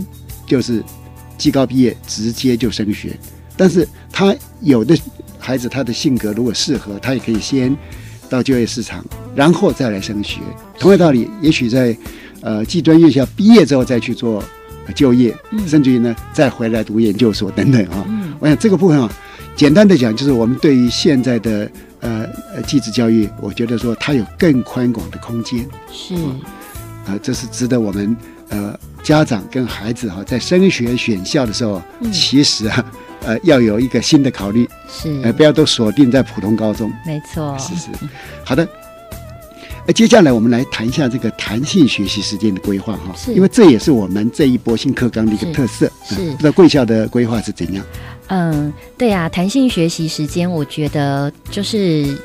[0.52, 0.84] 就是
[1.38, 3.18] 技高毕业直接就升学，
[3.56, 4.93] 但是他有的
[5.39, 7.74] 孩子他的性格如果适合，他也可以先
[8.30, 9.02] 到就业市场，
[9.34, 10.41] 然后再来升学。
[10.78, 11.95] 同样道理，也许在
[12.41, 14.43] 呃，技专院校毕业之后再去做
[14.93, 15.34] 就业，
[15.66, 18.06] 甚至于呢再回来读研究所等等啊。
[18.41, 19.10] 我想这个部分啊，
[19.56, 21.72] 简单的讲，就是我们对于现在的
[22.02, 25.66] 呃呃技职教育，我觉得说它有更宽广的空间。
[25.93, 26.14] 是，
[27.06, 28.18] 呃，这是值得我们
[28.49, 31.82] 呃家长跟孩子哈在升学选校的时候，
[32.12, 32.86] 其实啊
[33.26, 36.91] 呃要有一个新的考虑，是，呃不要都锁定在普通高中。
[37.06, 37.89] 没错，是是，
[38.43, 38.68] 好的。
[39.86, 45.91] 那接下来我们来谈一下这个弹性学习时间的规划哈，因为这也是我们这一波新课纲的一个特色。
[46.06, 47.84] 是，不知道贵校的规划是怎样？
[48.28, 52.16] 嗯，对呀，弹性学习时间，我觉得就是。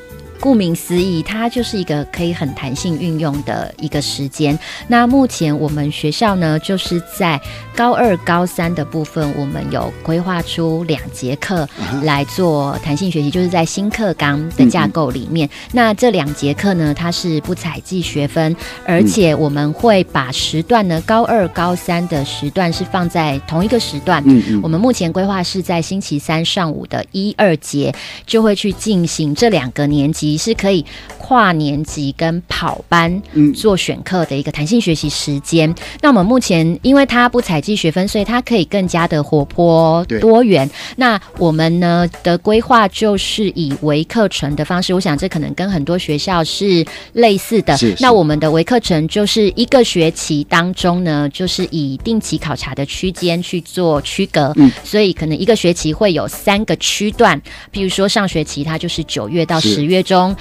[0.41, 4.59] 顾名思义，它就是一个可以很弹性运用的一个时间。
[4.89, 7.41] 那目前我们学校呢，就是在
[7.75, 11.69] 高二、高三的部分，我们有规划出两节课
[12.03, 15.49] 来做弹性学习，就是在新课纲的架构里面。
[15.73, 24.23] 那这两节课呢，它是不采计学分，而且我们会把时段呢，高二、高三的时段是放在同一个时段。
[24.27, 24.61] 嗯嗯。
[24.63, 27.95] 我们目前规划是在星期三上午的一二节，
[28.27, 30.26] 就会去进行这两个年级。
[30.35, 30.83] 是可以
[31.19, 33.23] 跨年级跟跑班
[33.55, 35.75] 做选课的一个弹性学习时间。
[36.01, 40.71] 那我们目前因为它不采集学分，所以它可以更加的活泼多元。
[40.97, 47.77] 那我们呢的规划就是以微课程的方式，我想这可能跟很多学校是类似的。
[48.01, 54.53] 那我们的微课程就是一个学期当中呢，就是以定期考察的区间去做区隔。
[54.57, 57.39] 嗯，所以可能一个学期会有三个区段，
[57.71, 60.16] 比如说上学期它就是九月到十月中。
[60.17, 60.35] 中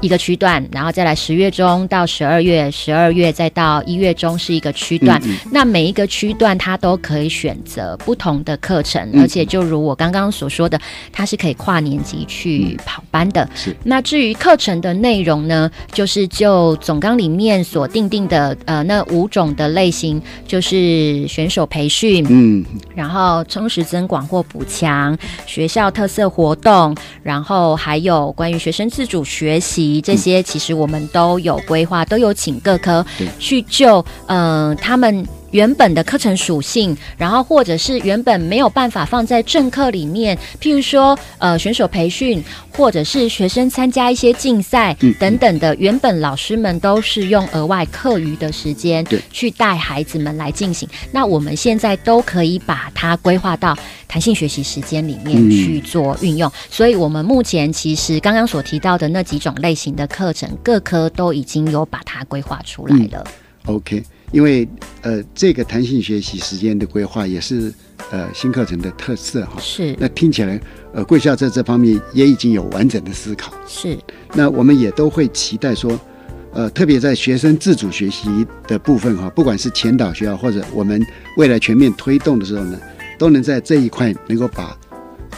[0.00, 5.20] 一个区段，然后再来十月中到十二月，十二月再到一月中是一个区段。
[5.50, 10.78] 那每一个区段它都可以选择不同的课程，而且就如我刚刚所说的，
[11.12, 13.48] 它是可以跨年级去跑班的。
[13.54, 13.76] 是。
[13.82, 29.87] 那至于课程的内容呢，就是就总纲里面所定定的呃那五种的类型，就是选手培训，嗯，然后充实增广或补强学校特色活动，然后还有关于学生自主学习。
[30.02, 33.04] 这些其实我们都有规划，都有请各科
[33.38, 35.26] 去就嗯他们。
[35.50, 50.88] 原本的课程属性，然后或者是原本没有办法放在正课里面，譬如说呃选手培训，或者是学生参加一些竞赛等等的，原本老师们都是用额外课余的时间去带孩子们来进行。
[51.12, 53.76] 那我们现在都可以把它规划到
[54.06, 56.50] 弹性学习时间里面去做运用。
[56.70, 63.24] 所以，我们目前其实刚刚所提到的那几种类型的课程，各科都已经有把它规划出来了。
[63.64, 64.02] OK。
[64.30, 64.68] 因为
[65.02, 67.72] 呃，这个弹性学习时间的规划也是
[68.10, 69.58] 呃新课程的特色哈。
[69.60, 69.94] 是。
[69.98, 70.60] 那听起来
[70.92, 73.52] 呃贵校在这方面也已经有完整的思考。
[73.66, 73.96] 是。
[74.34, 75.98] 那我们也都会期待说，
[76.52, 81.04] 呃，特别在学生自主学习的部分哈，不管是前导学校或者我们
[81.36, 82.78] 未来全面推动的时候呢，
[83.18, 84.64] 都能在这一块能够把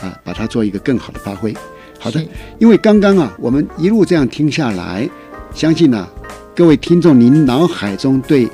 [0.00, 1.54] 啊把它做一个更好的发挥。
[1.98, 2.24] 好的。
[2.58, 5.08] 因为刚刚啊，我们一路这样听下来，
[5.54, 6.08] 相信呢，
[6.56, 8.48] 各位听众您脑海中对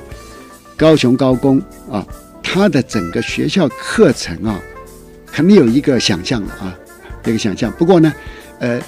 [0.77, 1.59] 高雄高工
[1.91, 2.05] 啊，
[2.43, 4.61] 它的整个学校课程啊，
[5.25, 6.73] 肯定有一个想象的啊，
[7.23, 7.71] 这个想象。
[7.71, 8.13] 不过呢，
[8.59, 8.79] 呃，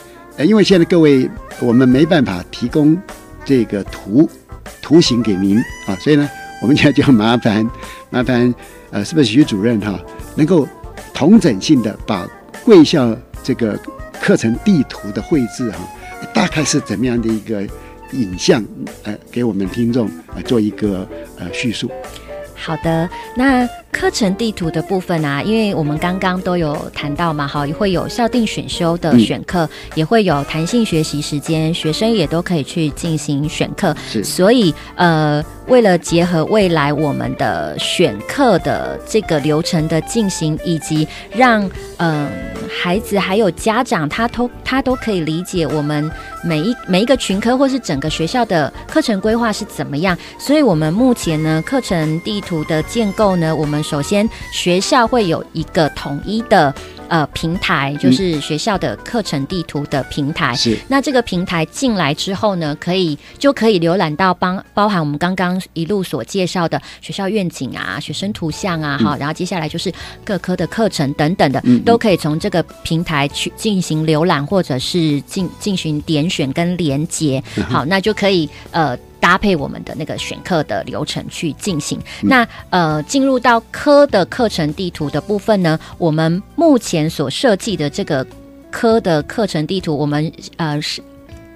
[0.46, 1.30] 因为现在各位
[1.60, 2.96] 我们没办法提供
[3.44, 4.30] 这个图
[4.82, 6.30] 图形给您啊，所以呢，
[6.62, 7.68] 我们现在就麻烦
[8.12, 8.54] 麻烦
[8.92, 10.00] 呃，是不是徐主任哈，
[10.36, 10.68] 能够
[11.14, 12.28] 同整性的把
[12.64, 13.78] 贵校这个
[14.22, 15.80] 课程地图的绘制哈，
[16.34, 17.68] 大概是怎么样的一个
[18.12, 18.64] 影像？
[19.04, 21.08] 呃，给我们听众呃做一个
[21.38, 21.92] 呃叙述。
[22.56, 23.68] 好的，那。
[23.92, 33.96] 课程地图的部分啊，因为我们刚刚都有谈到嘛，哈，会有校定选修的选课，也会有弹性学习时间，学生也都可以去进行选课。
[34.24, 42.30] 所以呃，为了结合未来我们的选课的这个流程的进行，以及让嗯
[42.70, 46.10] 孩子还有家长他都他都可以理解我们
[46.44, 56.74] 每一每一个群科或是整个学校的课程规划是怎么样，所以我们目前呢课程地图的建构呢，我们首先，学校会有一个统一的
[57.08, 60.56] 呃平台，就是学校的课程地图的平台。
[60.56, 60.78] 是。
[60.88, 69.92] 那这个平台进来之后呢，可以就可以浏览到帮包含我们刚刚一路所介绍的学校愿景啊、学生图像啊，哈，然后接下来就是
[70.24, 77.44] 各科的课程等等的，都可以从这个平台去进行浏览，或者是进进行点选跟连接。
[77.68, 78.98] 好，那就可以呃。
[79.30, 82.00] 搭配我们的那个选课的流程去进行。
[82.20, 88.26] 那呃，进入到科的课程地图的部分呢，我们目前所设计的这个
[88.72, 91.00] 科的课程地图，我们呃是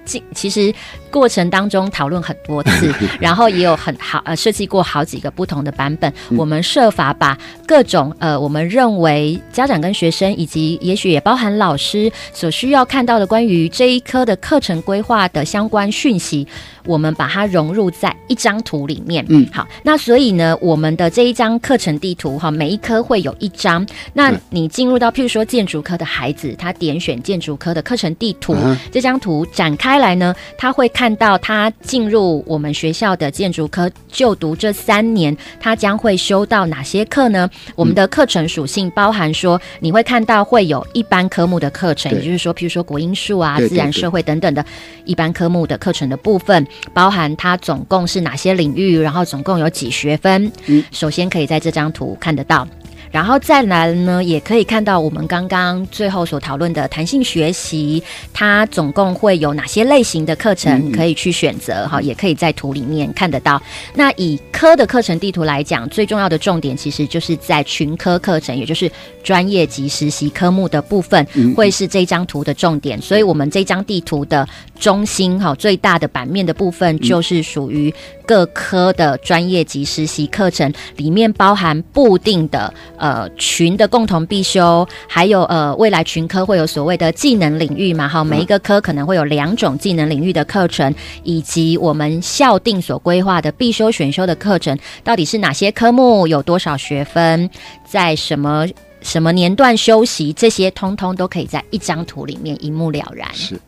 [0.04, 0.22] 进。
[0.36, 0.72] 其实
[1.14, 6.12] 过程当中讨论很多次， 然后也有很好呃设计过好几个不同的版本。
[6.36, 16.46] 我们设法把各种呃我们认为家长跟学生以及也许也包含老师所需要看到的关于这一科的课程规划的相关讯息，
[16.84, 19.24] 我们把它融入在一张图里面。
[19.28, 23.86] 嗯，好，那所以呢，我们的这一张课程地图哈，每一科会有一张。
[24.12, 28.56] 那你进入到譬如说建筑科的孩子，他点选建筑科的课程地图，
[28.90, 29.94] 这张图展开。
[29.94, 37.48] 来呢，他会看到他进入我们学校的建筑科就读这三年，他将会修到哪些课呢？
[37.74, 44.64] 我们的课程属性包含说，你会看到会有一般科目的课程，也就是说，譬如说国英数啊、自然社会等等的
[45.04, 50.50] 一般科目的课程的部分，包含它总共是哪些领域，然后总共有几学分。
[50.66, 52.66] 嗯，首先可以在这张图看得到。
[53.14, 58.02] 然后再来呢，也可以看到我们刚刚最后所讨论的弹性学习，
[58.32, 61.86] 它总共会有哪些类型的课程可以去选择？
[61.86, 63.62] 哈，也可以在图里面看得到。
[63.94, 68.90] 那以科的课程地图来讲，最重要的重点其实就是在群科课程，也就是
[69.22, 73.00] 专业及实习科目的部分，会是这张图的重点。
[73.00, 74.44] 所以，我们这张地图的
[74.80, 77.94] 中心，哈，最大的版面的部分，就是属于
[78.26, 82.74] 各科的专业及实习课程，里面包含固定的。
[83.03, 83.03] 呃，
[83.36, 88.08] 群的共同必修，还有呃，未来群科会有所谓的技能领域嘛？
[88.08, 97.50] 哈，每一个科可能会有两种技能领域的课程，以及我们校定所规划的必修、选修的课程，到底是哪些科目，有多少学分，
[97.84, 98.66] 在什么
[99.02, 103.28] 什么年段休息，这些通通都可以在一张图里面一目了然。
[103.34, 103.60] 是，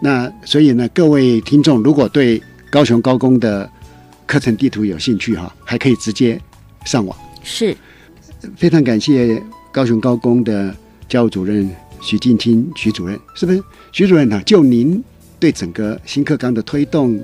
[0.00, 3.70] 那所以呢，各位听众如果对高雄高工的
[4.26, 6.40] 课程地图有兴趣哈，还可以直接
[6.84, 7.16] 上网。
[7.44, 7.76] 是。
[8.56, 10.74] 非常感谢高雄高工的
[11.08, 11.68] 教务主任
[12.00, 13.62] 徐进清徐主任，是不是？
[13.92, 14.42] 徐主任呢？
[14.44, 15.02] 就您
[15.38, 17.18] 对整个新课纲的推动，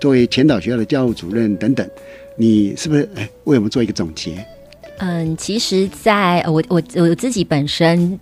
[0.00, 1.88] 作为前导学校的教务主任等等，
[2.36, 4.44] 你是不是哎为我们做一个总结？
[4.98, 8.18] 嗯，其实，在我我我自己本身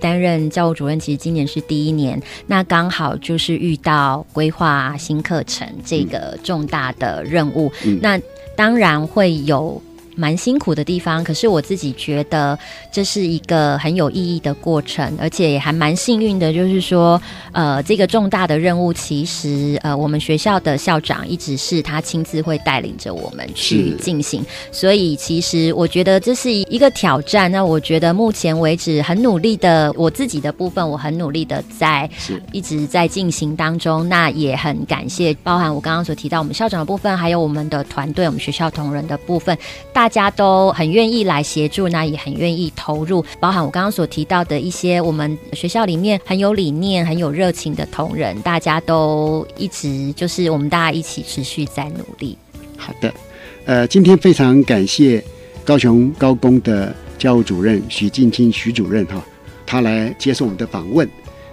[0.00, 7.70] 担任教务主任，其实今年是第一年，那刚好就是遇到规划新课程这个重大的任务，
[8.02, 8.20] 那
[8.56, 9.80] 当然会有。
[10.18, 12.58] 蛮辛苦的地方，可是我自己觉得
[12.90, 27.50] 这是一个很有意义的过程，而且也还蛮幸运的，就是说，呃，这个重大的任务，其实呃，我们学校的校长一直是他亲自会带领着我们去进行，所以其实我觉得这是一个挑战。
[27.52, 32.10] 那我觉得目前为止很努力的，我自己的部分我很努力的在
[32.50, 34.08] 一直在进行当中。
[34.08, 39.56] 那也很感谢，包含我刚刚所提到我们校长的部分，还有我们的团队，我们学校同仁的部分，
[39.92, 40.07] 大。
[40.08, 52.38] 大家都很愿意来协助，那也很愿意投入，包含我刚刚所提到的一些我们学校里面很有理念、很有热情的同仁，大家都一直就是我们大家一起持续在努力。
[52.78, 53.12] 好的，
[53.66, 55.22] 呃，今天非常感谢
[55.62, 59.22] 高雄高工的教务主任许进清许主任哈，
[59.66, 61.06] 他来接受我们的访问，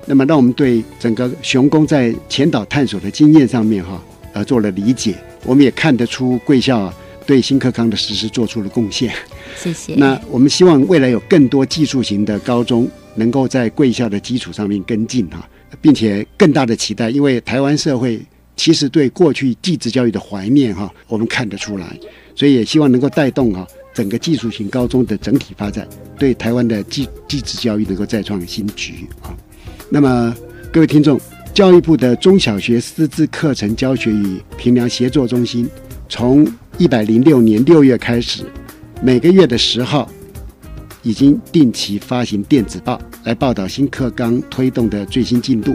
[0.05, 4.01] 那么让我们对整个雄工在前导探索的经验上面哈，
[4.31, 6.89] 呃，做了理解，我们也看得出贵校。
[7.25, 9.13] 对新课纲的实施做出了贡献，
[9.57, 9.95] 谢谢。
[9.95, 15.47] 那我们希望未来有更多技术型的高中能够在贵校的基础上面跟进哈，
[15.81, 18.21] 并且更大的期待，因为台湾社会
[18.55, 21.97] 其实对过去技职教育的怀念哈，我们看得出来，
[22.35, 25.87] 所以也希望能够带动哈整个技术型高中的整体发展，
[26.19, 29.35] 对台湾的技技职教育能够再创新局啊。
[29.89, 30.35] 那么，
[30.71, 31.19] 各位听众，
[31.53, 35.69] 教育部的中小学师资课程教学与评量协作中心，
[36.09, 36.45] 从
[36.77, 38.43] 一百零六年六月开始，
[39.01, 40.11] 每个月的十号，
[41.03, 45.73] 已经定期发行电子报，来报道新课纲推动的最新进度。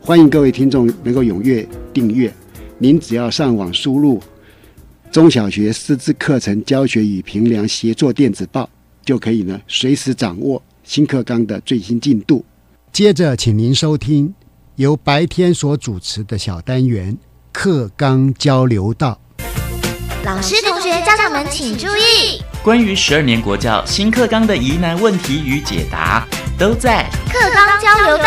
[0.00, 2.32] 欢迎各位听众能够踊跃订阅。
[2.78, 4.22] 您只要上网输入
[5.10, 8.70] “中小学师资课程教学与评量协作电子报”，
[9.04, 12.44] 就可以呢随时掌握新课纲的最新进度。
[12.92, 14.32] 接着，请您收听
[14.76, 17.12] 由白天所主持的小单元
[17.50, 19.20] 《课纲交流道》。
[20.24, 26.26] 老师、同学、家长们请注意，关于十二年国教新课纲的疑难问题与解答，
[26.58, 28.24] 都在《课纲交流道》。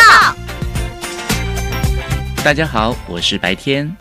[2.44, 3.96] 大家好，我是白天。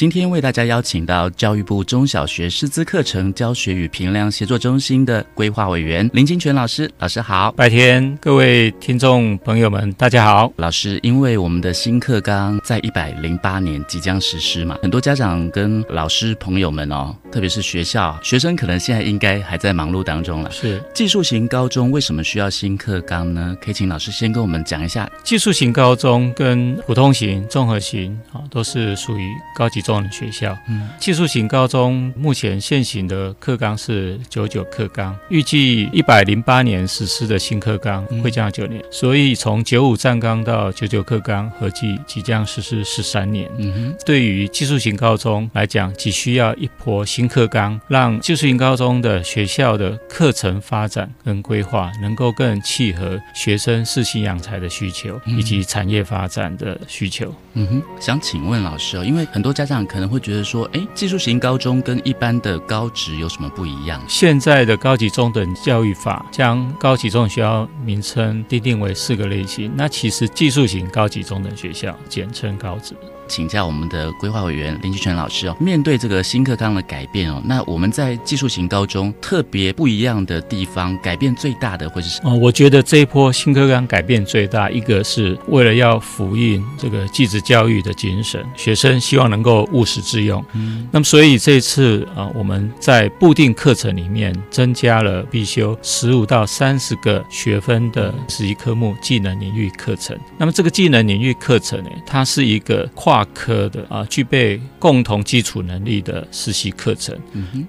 [0.00, 20.50] 今天为大家邀请到教育部中小学师资课程教学与评量协作中心的规划委员林金泉老师，老师好，白天各位听众朋友们，大家好，老师，因为我们的新课纲在一百零八年即将实施嘛，很多家长跟老师朋友们哦，特别是学校学生，可能现在应该还在忙碌当中了。
[20.50, 23.54] 是技术型高中为什么需要新课纲呢？
[23.60, 29.82] 可以请老师先跟我们讲一下，技术型高中跟普通型、综合型啊，都是属于高级。
[29.89, 43.50] 中的学校，嗯，技术型高中目前现行的课纲是九九课纲，预计一百零八年实施的新课纲会将九年，所以从九五站纲到九九课纲合计即将实施十三年。
[43.58, 57.34] 嗯哼，对于技术型高中来讲，只需要一波新课纲，让技术型高中的学校的课程发展跟规划能够更契合学生适性养才的需求以及产业发展的需求。
[57.54, 59.79] 嗯哼，想请问老师哦，因为很多家长。
[59.86, 64.00] 可能会觉得说，哎，技术型高中跟一般的高职有什么不一样？
[64.08, 72.94] 现在的高级中等教育法将高级中等学校名称定定为四个类型，那其实技术型高级中等学校简称高职。
[73.30, 82.30] 请教我们的规划委员林继全老师哦，面对这个新课纲的改变哦，那我们在技术型高中特别不一样的地方，改变最大的会是什么？
[82.30, 90.44] 哦，我觉得这一波新课纲改变最大，一个是为了要复印这个继职教育的精神，学生希望能够务实致用。
[90.54, 100.18] 嗯，那么所以这次啊，我们在固定课程里面增加了必修十五到三十个学分的实习科目技能领域课程。
[100.36, 107.16] 那么这个技能领域课程呢，它是一个跨科的啊，具备共同基础能力的实习课程，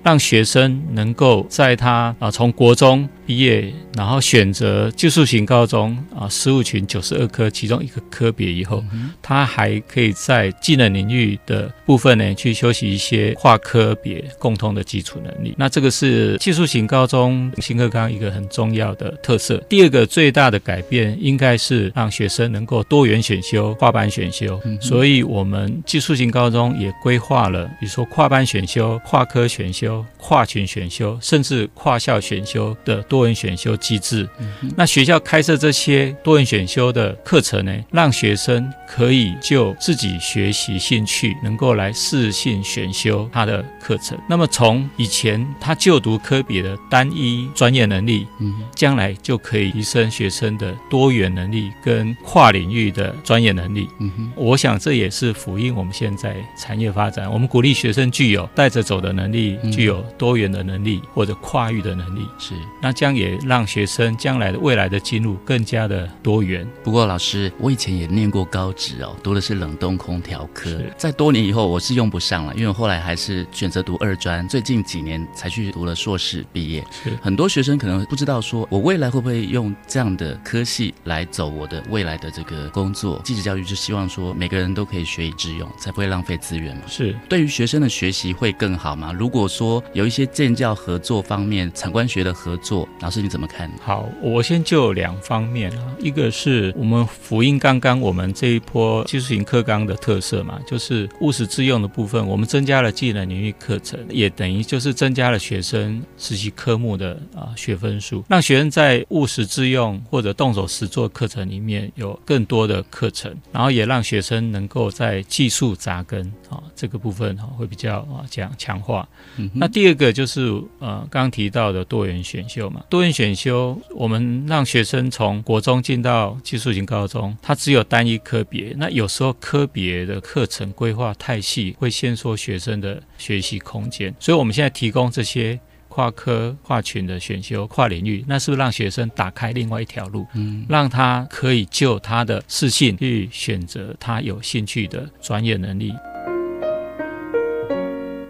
[0.04, 3.08] 让学生能够在他啊从国中。
[3.24, 8.84] 毕业，然后选择技术型高中啊，十五群九十二科其中一个科别以后，
[9.22, 15.56] 他还可以在技能领域的部分呢，去修习一些跨科别共通的基础能力。
[15.58, 19.56] 那这个是技术型高中新课纲一个很重要的特色。
[19.70, 24.60] 第二个最大的改变，应该是让学生能够多元选修、跨班选修。
[24.82, 33.22] 所以，我们技术型高中也规划了，比如说跨班选修、跨科选修、跨群选修，甚至跨校选修的多。
[33.22, 34.28] 多元选修机制，
[34.76, 44.18] 那学校开设这些多元选修的课程呢，让学生可以就自己学习兴趣，能够来适性选修他的课程。
[44.28, 53.88] 那么从以前他就读科别的单一专业能力，嗯，将来就可以提升学生的多元能力跟跨领域的专业能力。
[54.00, 55.74] 嗯哼，我想这也是福音。
[55.76, 62.28] 我们现在产业发展，我们鼓励学生具有带着走的能力，具有多元的能力或者跨域的能力。
[62.40, 63.12] 是，那将。
[63.12, 66.66] 也让学生将来的未来的进入更加的多元。
[66.82, 70.82] 不过，老师，我以前也念过高职哦，读的是冷冻空调科。
[70.96, 76.82] 在多年以后，我是用不上了，因为我后来还是选择读二专，最近几年才去读了硕士毕业。
[76.90, 83.22] 是很多学生可能不知道，说我未来会不会用这样的科系来走我的未来的这个工作？
[83.26, 86.84] 继职教育就希望说每个人都可以学以致用，才不会浪费资源嘛。
[86.88, 89.12] 是对于学生的学习会更好吗？
[89.12, 92.88] 如果说有一些建教合作方面、产官学的合作。
[93.02, 93.70] 老师你怎么看？
[93.82, 119.08] 好，我先就两方面啊，一个是我们福音刚刚我们这一波技术型课纲的特色嘛，就是务实自用的部分，我们增加了技能领域课程，也等于就是增加了学生实习科目的啊学分数，让学生在务实自用或者动手实做课程里面有更多的课程，然后也让学生能够在技术扎根啊这个部分哈会比较啊这样强化。
[119.54, 120.42] 那第二个就是
[120.80, 122.84] 呃刚刚提到的多元选修嘛。
[122.90, 134.14] 多元选修，我们让学生从国中进到技术型高中，它只有单一科别，那有时候科别的课程规划太细，会限缩学生的学习空间。
[134.20, 135.60] 所以，我们现在提供这些
[135.92, 145.94] 跨科跨群的选修、跨领域，那是不是让学生打开另外一条路，嗯，让他可以就他的自信去选择他有兴趣的专业能力？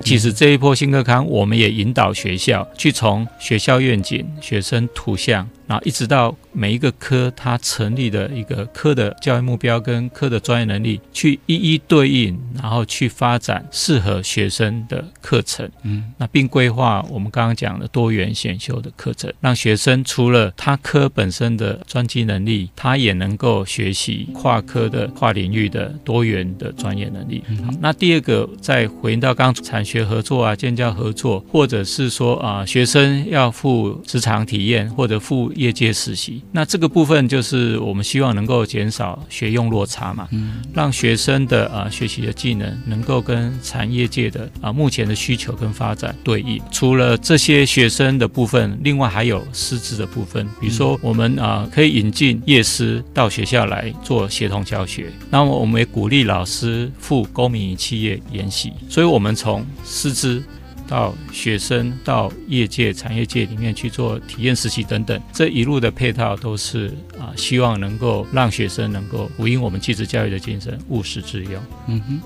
[0.01, 5.47] 其实这一波新课纲，我们也引导学校去从学校愿景、学生图像。
[5.71, 15.71] 然后一直到每一个科它成立的一个科的教育目标跟科的专业能力，去一一对应，然后去发展适合学生的课程。
[15.83, 27.41] 嗯，那并规划我们刚刚讲的多元选修的课程，让学生除了他科本身的专技能力，他也能够学习跨科的跨领域的多元的专业能力。
[27.65, 46.59] 好，那第二个再回到刚刚产学合作啊、建教合作，或者是说啊，学生要赴职场体验或者赴业界实习，那这个部分就是我们希望能够减少学用落差嘛，嗯，让学生的啊学习的技能能够跟产业界的啊目前的需求跟发展对应。
[46.71, 60.43] 除了这些学生的部分，另外还有师资的部分，比如说我们啊可以引进业师到学校来做协同教学，那么我们也鼓励老师赴公民与企业研习，所以我们从师资。
[60.91, 71.63] 到学生到业界、产业界里面去做体验实习等等，这一路的配套都是啊，希望能够让学生能够回应我们继职教育的精神，务实之用。
[71.87, 72.21] 嗯哼，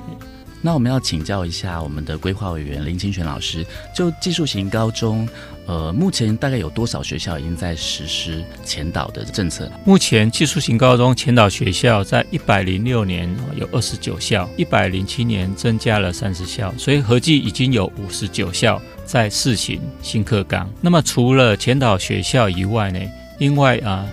[0.65, 3.63] 那我们要请教一下我们的规划委员林清泉老师，
[3.93, 5.29] 就技术型高中。
[5.67, 9.71] 呃，目前大概有多少学校已经在实施前导的政策？
[9.85, 20.67] 目前技术型高中前导学校在一百零六年有二十九校，一百零七年增加了三十校，所以合计已经有五十九校在试行新课纲。
[20.81, 22.99] 那么除了前导学校以外呢？
[23.37, 24.03] 另外啊。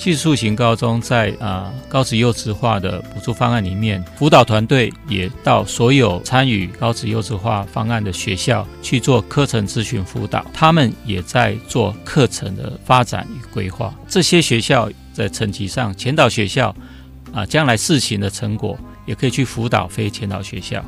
[0.00, 13.94] 技术型高中在啊高职优质化的补助方案里面，辅导团队也到所有参与高职优质化方案的学校去做课程咨询辅导，他们也在做课程的发展与规划。
[14.08, 16.74] 这些学校在层级上，前导学校
[17.30, 18.78] 啊将来试行的成果。
[19.10, 20.84] 也可以去辅导非前导学校，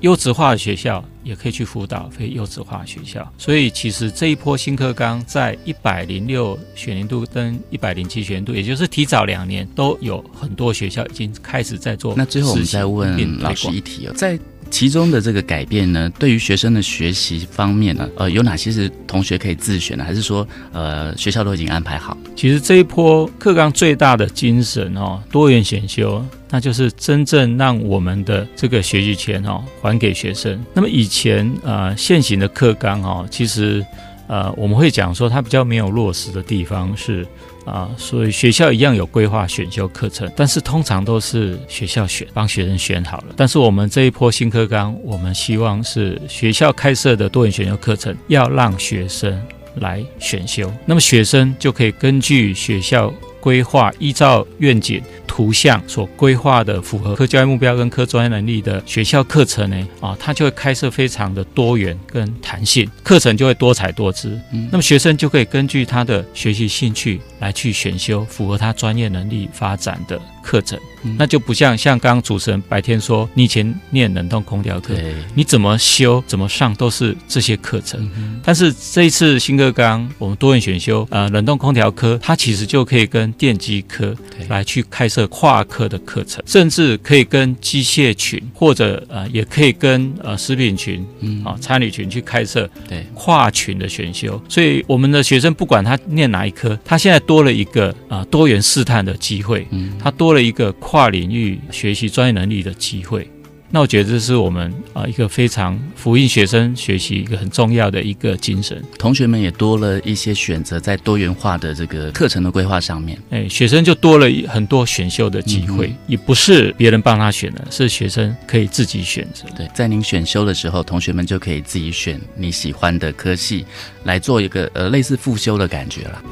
[0.00, 3.32] 优质化的学校也可以去辅导非优质化学校。
[3.38, 12.12] 所以其实这一波新课纲在一百零六学年度跟一百零七学年度，也就是提早两年，都有很多学校已经开始在做。
[12.16, 14.36] 那最后我们再问老师一题哦，在。
[14.70, 22.16] 其中的这个改变呢，对于学生的学习方面呢，呃，有哪些是同学可以自选的，还是说，呃，学校都已经安排好？
[22.36, 30.58] 其实这一波课纲最大的精神哦，多元选修，那就是真正让我们的这个学习权哦还给学生。
[30.72, 33.84] 那么以前呃现行的课纲哦，其实
[34.28, 37.26] 呃我们会讲说它比较没有落实的地方是。
[37.64, 43.26] 啊，所以学校一样有规划选修课程，但是通常都是学校选，帮学生选好了。
[43.36, 49.40] 但是我们这一波新课纲，我们希望是学校开设的多元选修课程，要让学生
[49.76, 53.12] 来选修，那么学生就可以根据学校。
[53.40, 55.02] 规划依照愿景
[55.40, 64.38] 图像所规划的符合科教育目标跟科专业能力的学校课程呢，啊，它就会开设非常的多元跟弹性，课程就会多彩多姿。
[64.52, 70.78] 嗯，那么学生就可以根据他的学习兴趣来去选修符合他专业能力发展的课程。
[71.16, 74.92] 那就不像像刚刚主持人白天说，你以前念冷冻空调课，
[75.34, 78.10] 你怎么修怎么上都是这些课程。
[78.44, 84.14] 但是这一次新课纲，我们多元选修，呃，冷冻空调科，它其实就可以跟电机科
[84.50, 91.02] 来去开设跨科的课程，甚至可以跟机械群或者呃，也可以跟呃食品群，
[91.42, 92.68] 啊，餐旅群去开设
[93.14, 94.38] 跨群的选修。
[94.50, 99.66] 所以我们的学生不管他念哪一科，他现在多了一个啊多元试探的机会，
[99.98, 100.74] 他多了一个。
[100.80, 103.28] 跨领域学习专业能力的机会，
[103.70, 108.82] 那我觉得这是我们啊一个非常福音学生学习一个很重要的一个精神。
[108.98, 119.44] 同学们也多了一些选择，在多元化的这个课程的规划上面，哎，学生就多了很多选修的机会，也不是别人帮他选的，是学生可以自己选择。
[119.56, 123.64] 对，在您选修的时候，同学们就可以自己选你喜欢的科系
[124.04, 126.22] 来做一个呃类似复修的感觉了。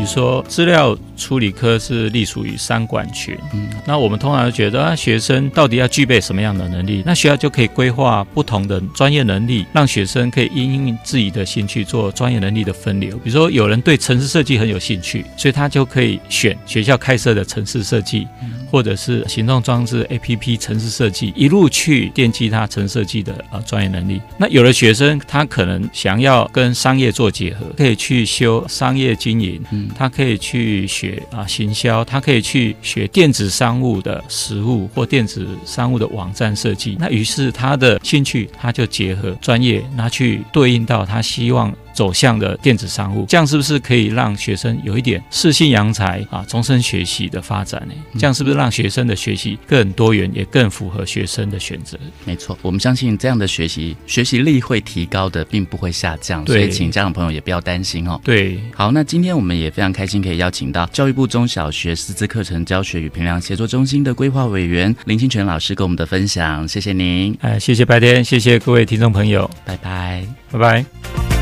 [0.00, 7.02] 比如说，资料处理科是隶属于三管群，嗯，那我们通常觉得啊，学生到底要具备什么样的能力？
[7.04, 13.14] 那学校就可以规划不同的专业能力，让学生可以因应自己的兴趣做专业能力的分流。
[13.18, 18.26] 比如说，有人对城市设计很有兴趣，所以他就可以选学校开设的城市设计。
[18.70, 24.22] 或者是行动装置 A P P 城市设计，一路去奠基他城设计的呃专业能力。
[24.38, 29.60] 那有的学生他可能想要跟商业做结合，可以去修商业经营
[29.96, 36.96] 他可以去学啊行销，他可以去学电子商务的实务或电子商务的网站设计。
[36.98, 41.74] 那于是他的兴趣，他就结合专业拿去对应到他希望。
[42.00, 47.92] 走向的电子商务，这样是不是可以让学生有一点适性扬才啊，终身学习的发展呢？
[48.18, 51.98] 这样是不是让学生的学习更多元，也更符合学生的选择？
[52.24, 56.42] 没错，我们相信这样的学习学习力会提高的，并不会下降。
[56.46, 58.18] 所以，请家长朋友也不要担心哦。
[58.24, 67.36] 对，好，那今天我们也非常开心，可以邀请到教育部中小学师资课程教学与评量协作中心的规划委员林清泉老师跟我们的分享，谢谢您。
[67.42, 71.39] 哎，谢谢白天，谢谢各位听众朋友，拜拜，拜拜。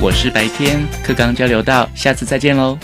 [0.00, 2.78] 我是白天课刚交流到，下次再见喽。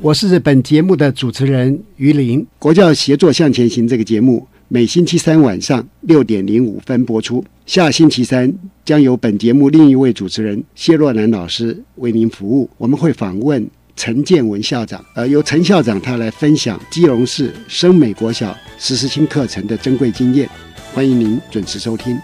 [0.00, 2.46] 我是本节目的主持人于林。
[2.60, 7.44] 国教协作向前行这个节目每星期三晚上六点零五分播出。
[7.66, 8.52] 下星期三
[8.84, 12.70] 将由本节目另一位主持人谢若楠老师为您服务。
[12.78, 20.48] 我们会访问陈建文校长，呃，由陈校长他来分享基隆市升美国小实施新课程的珍贵经验。
[20.94, 22.16] 欢迎您准时收听。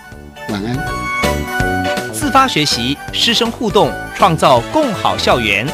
[0.49, 2.13] 晚安。
[2.13, 5.67] 自发学习，师生互动，创造共好校园。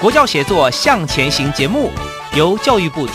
[0.00, 1.90] 国教协作向前行节目
[2.34, 3.08] 由教育部。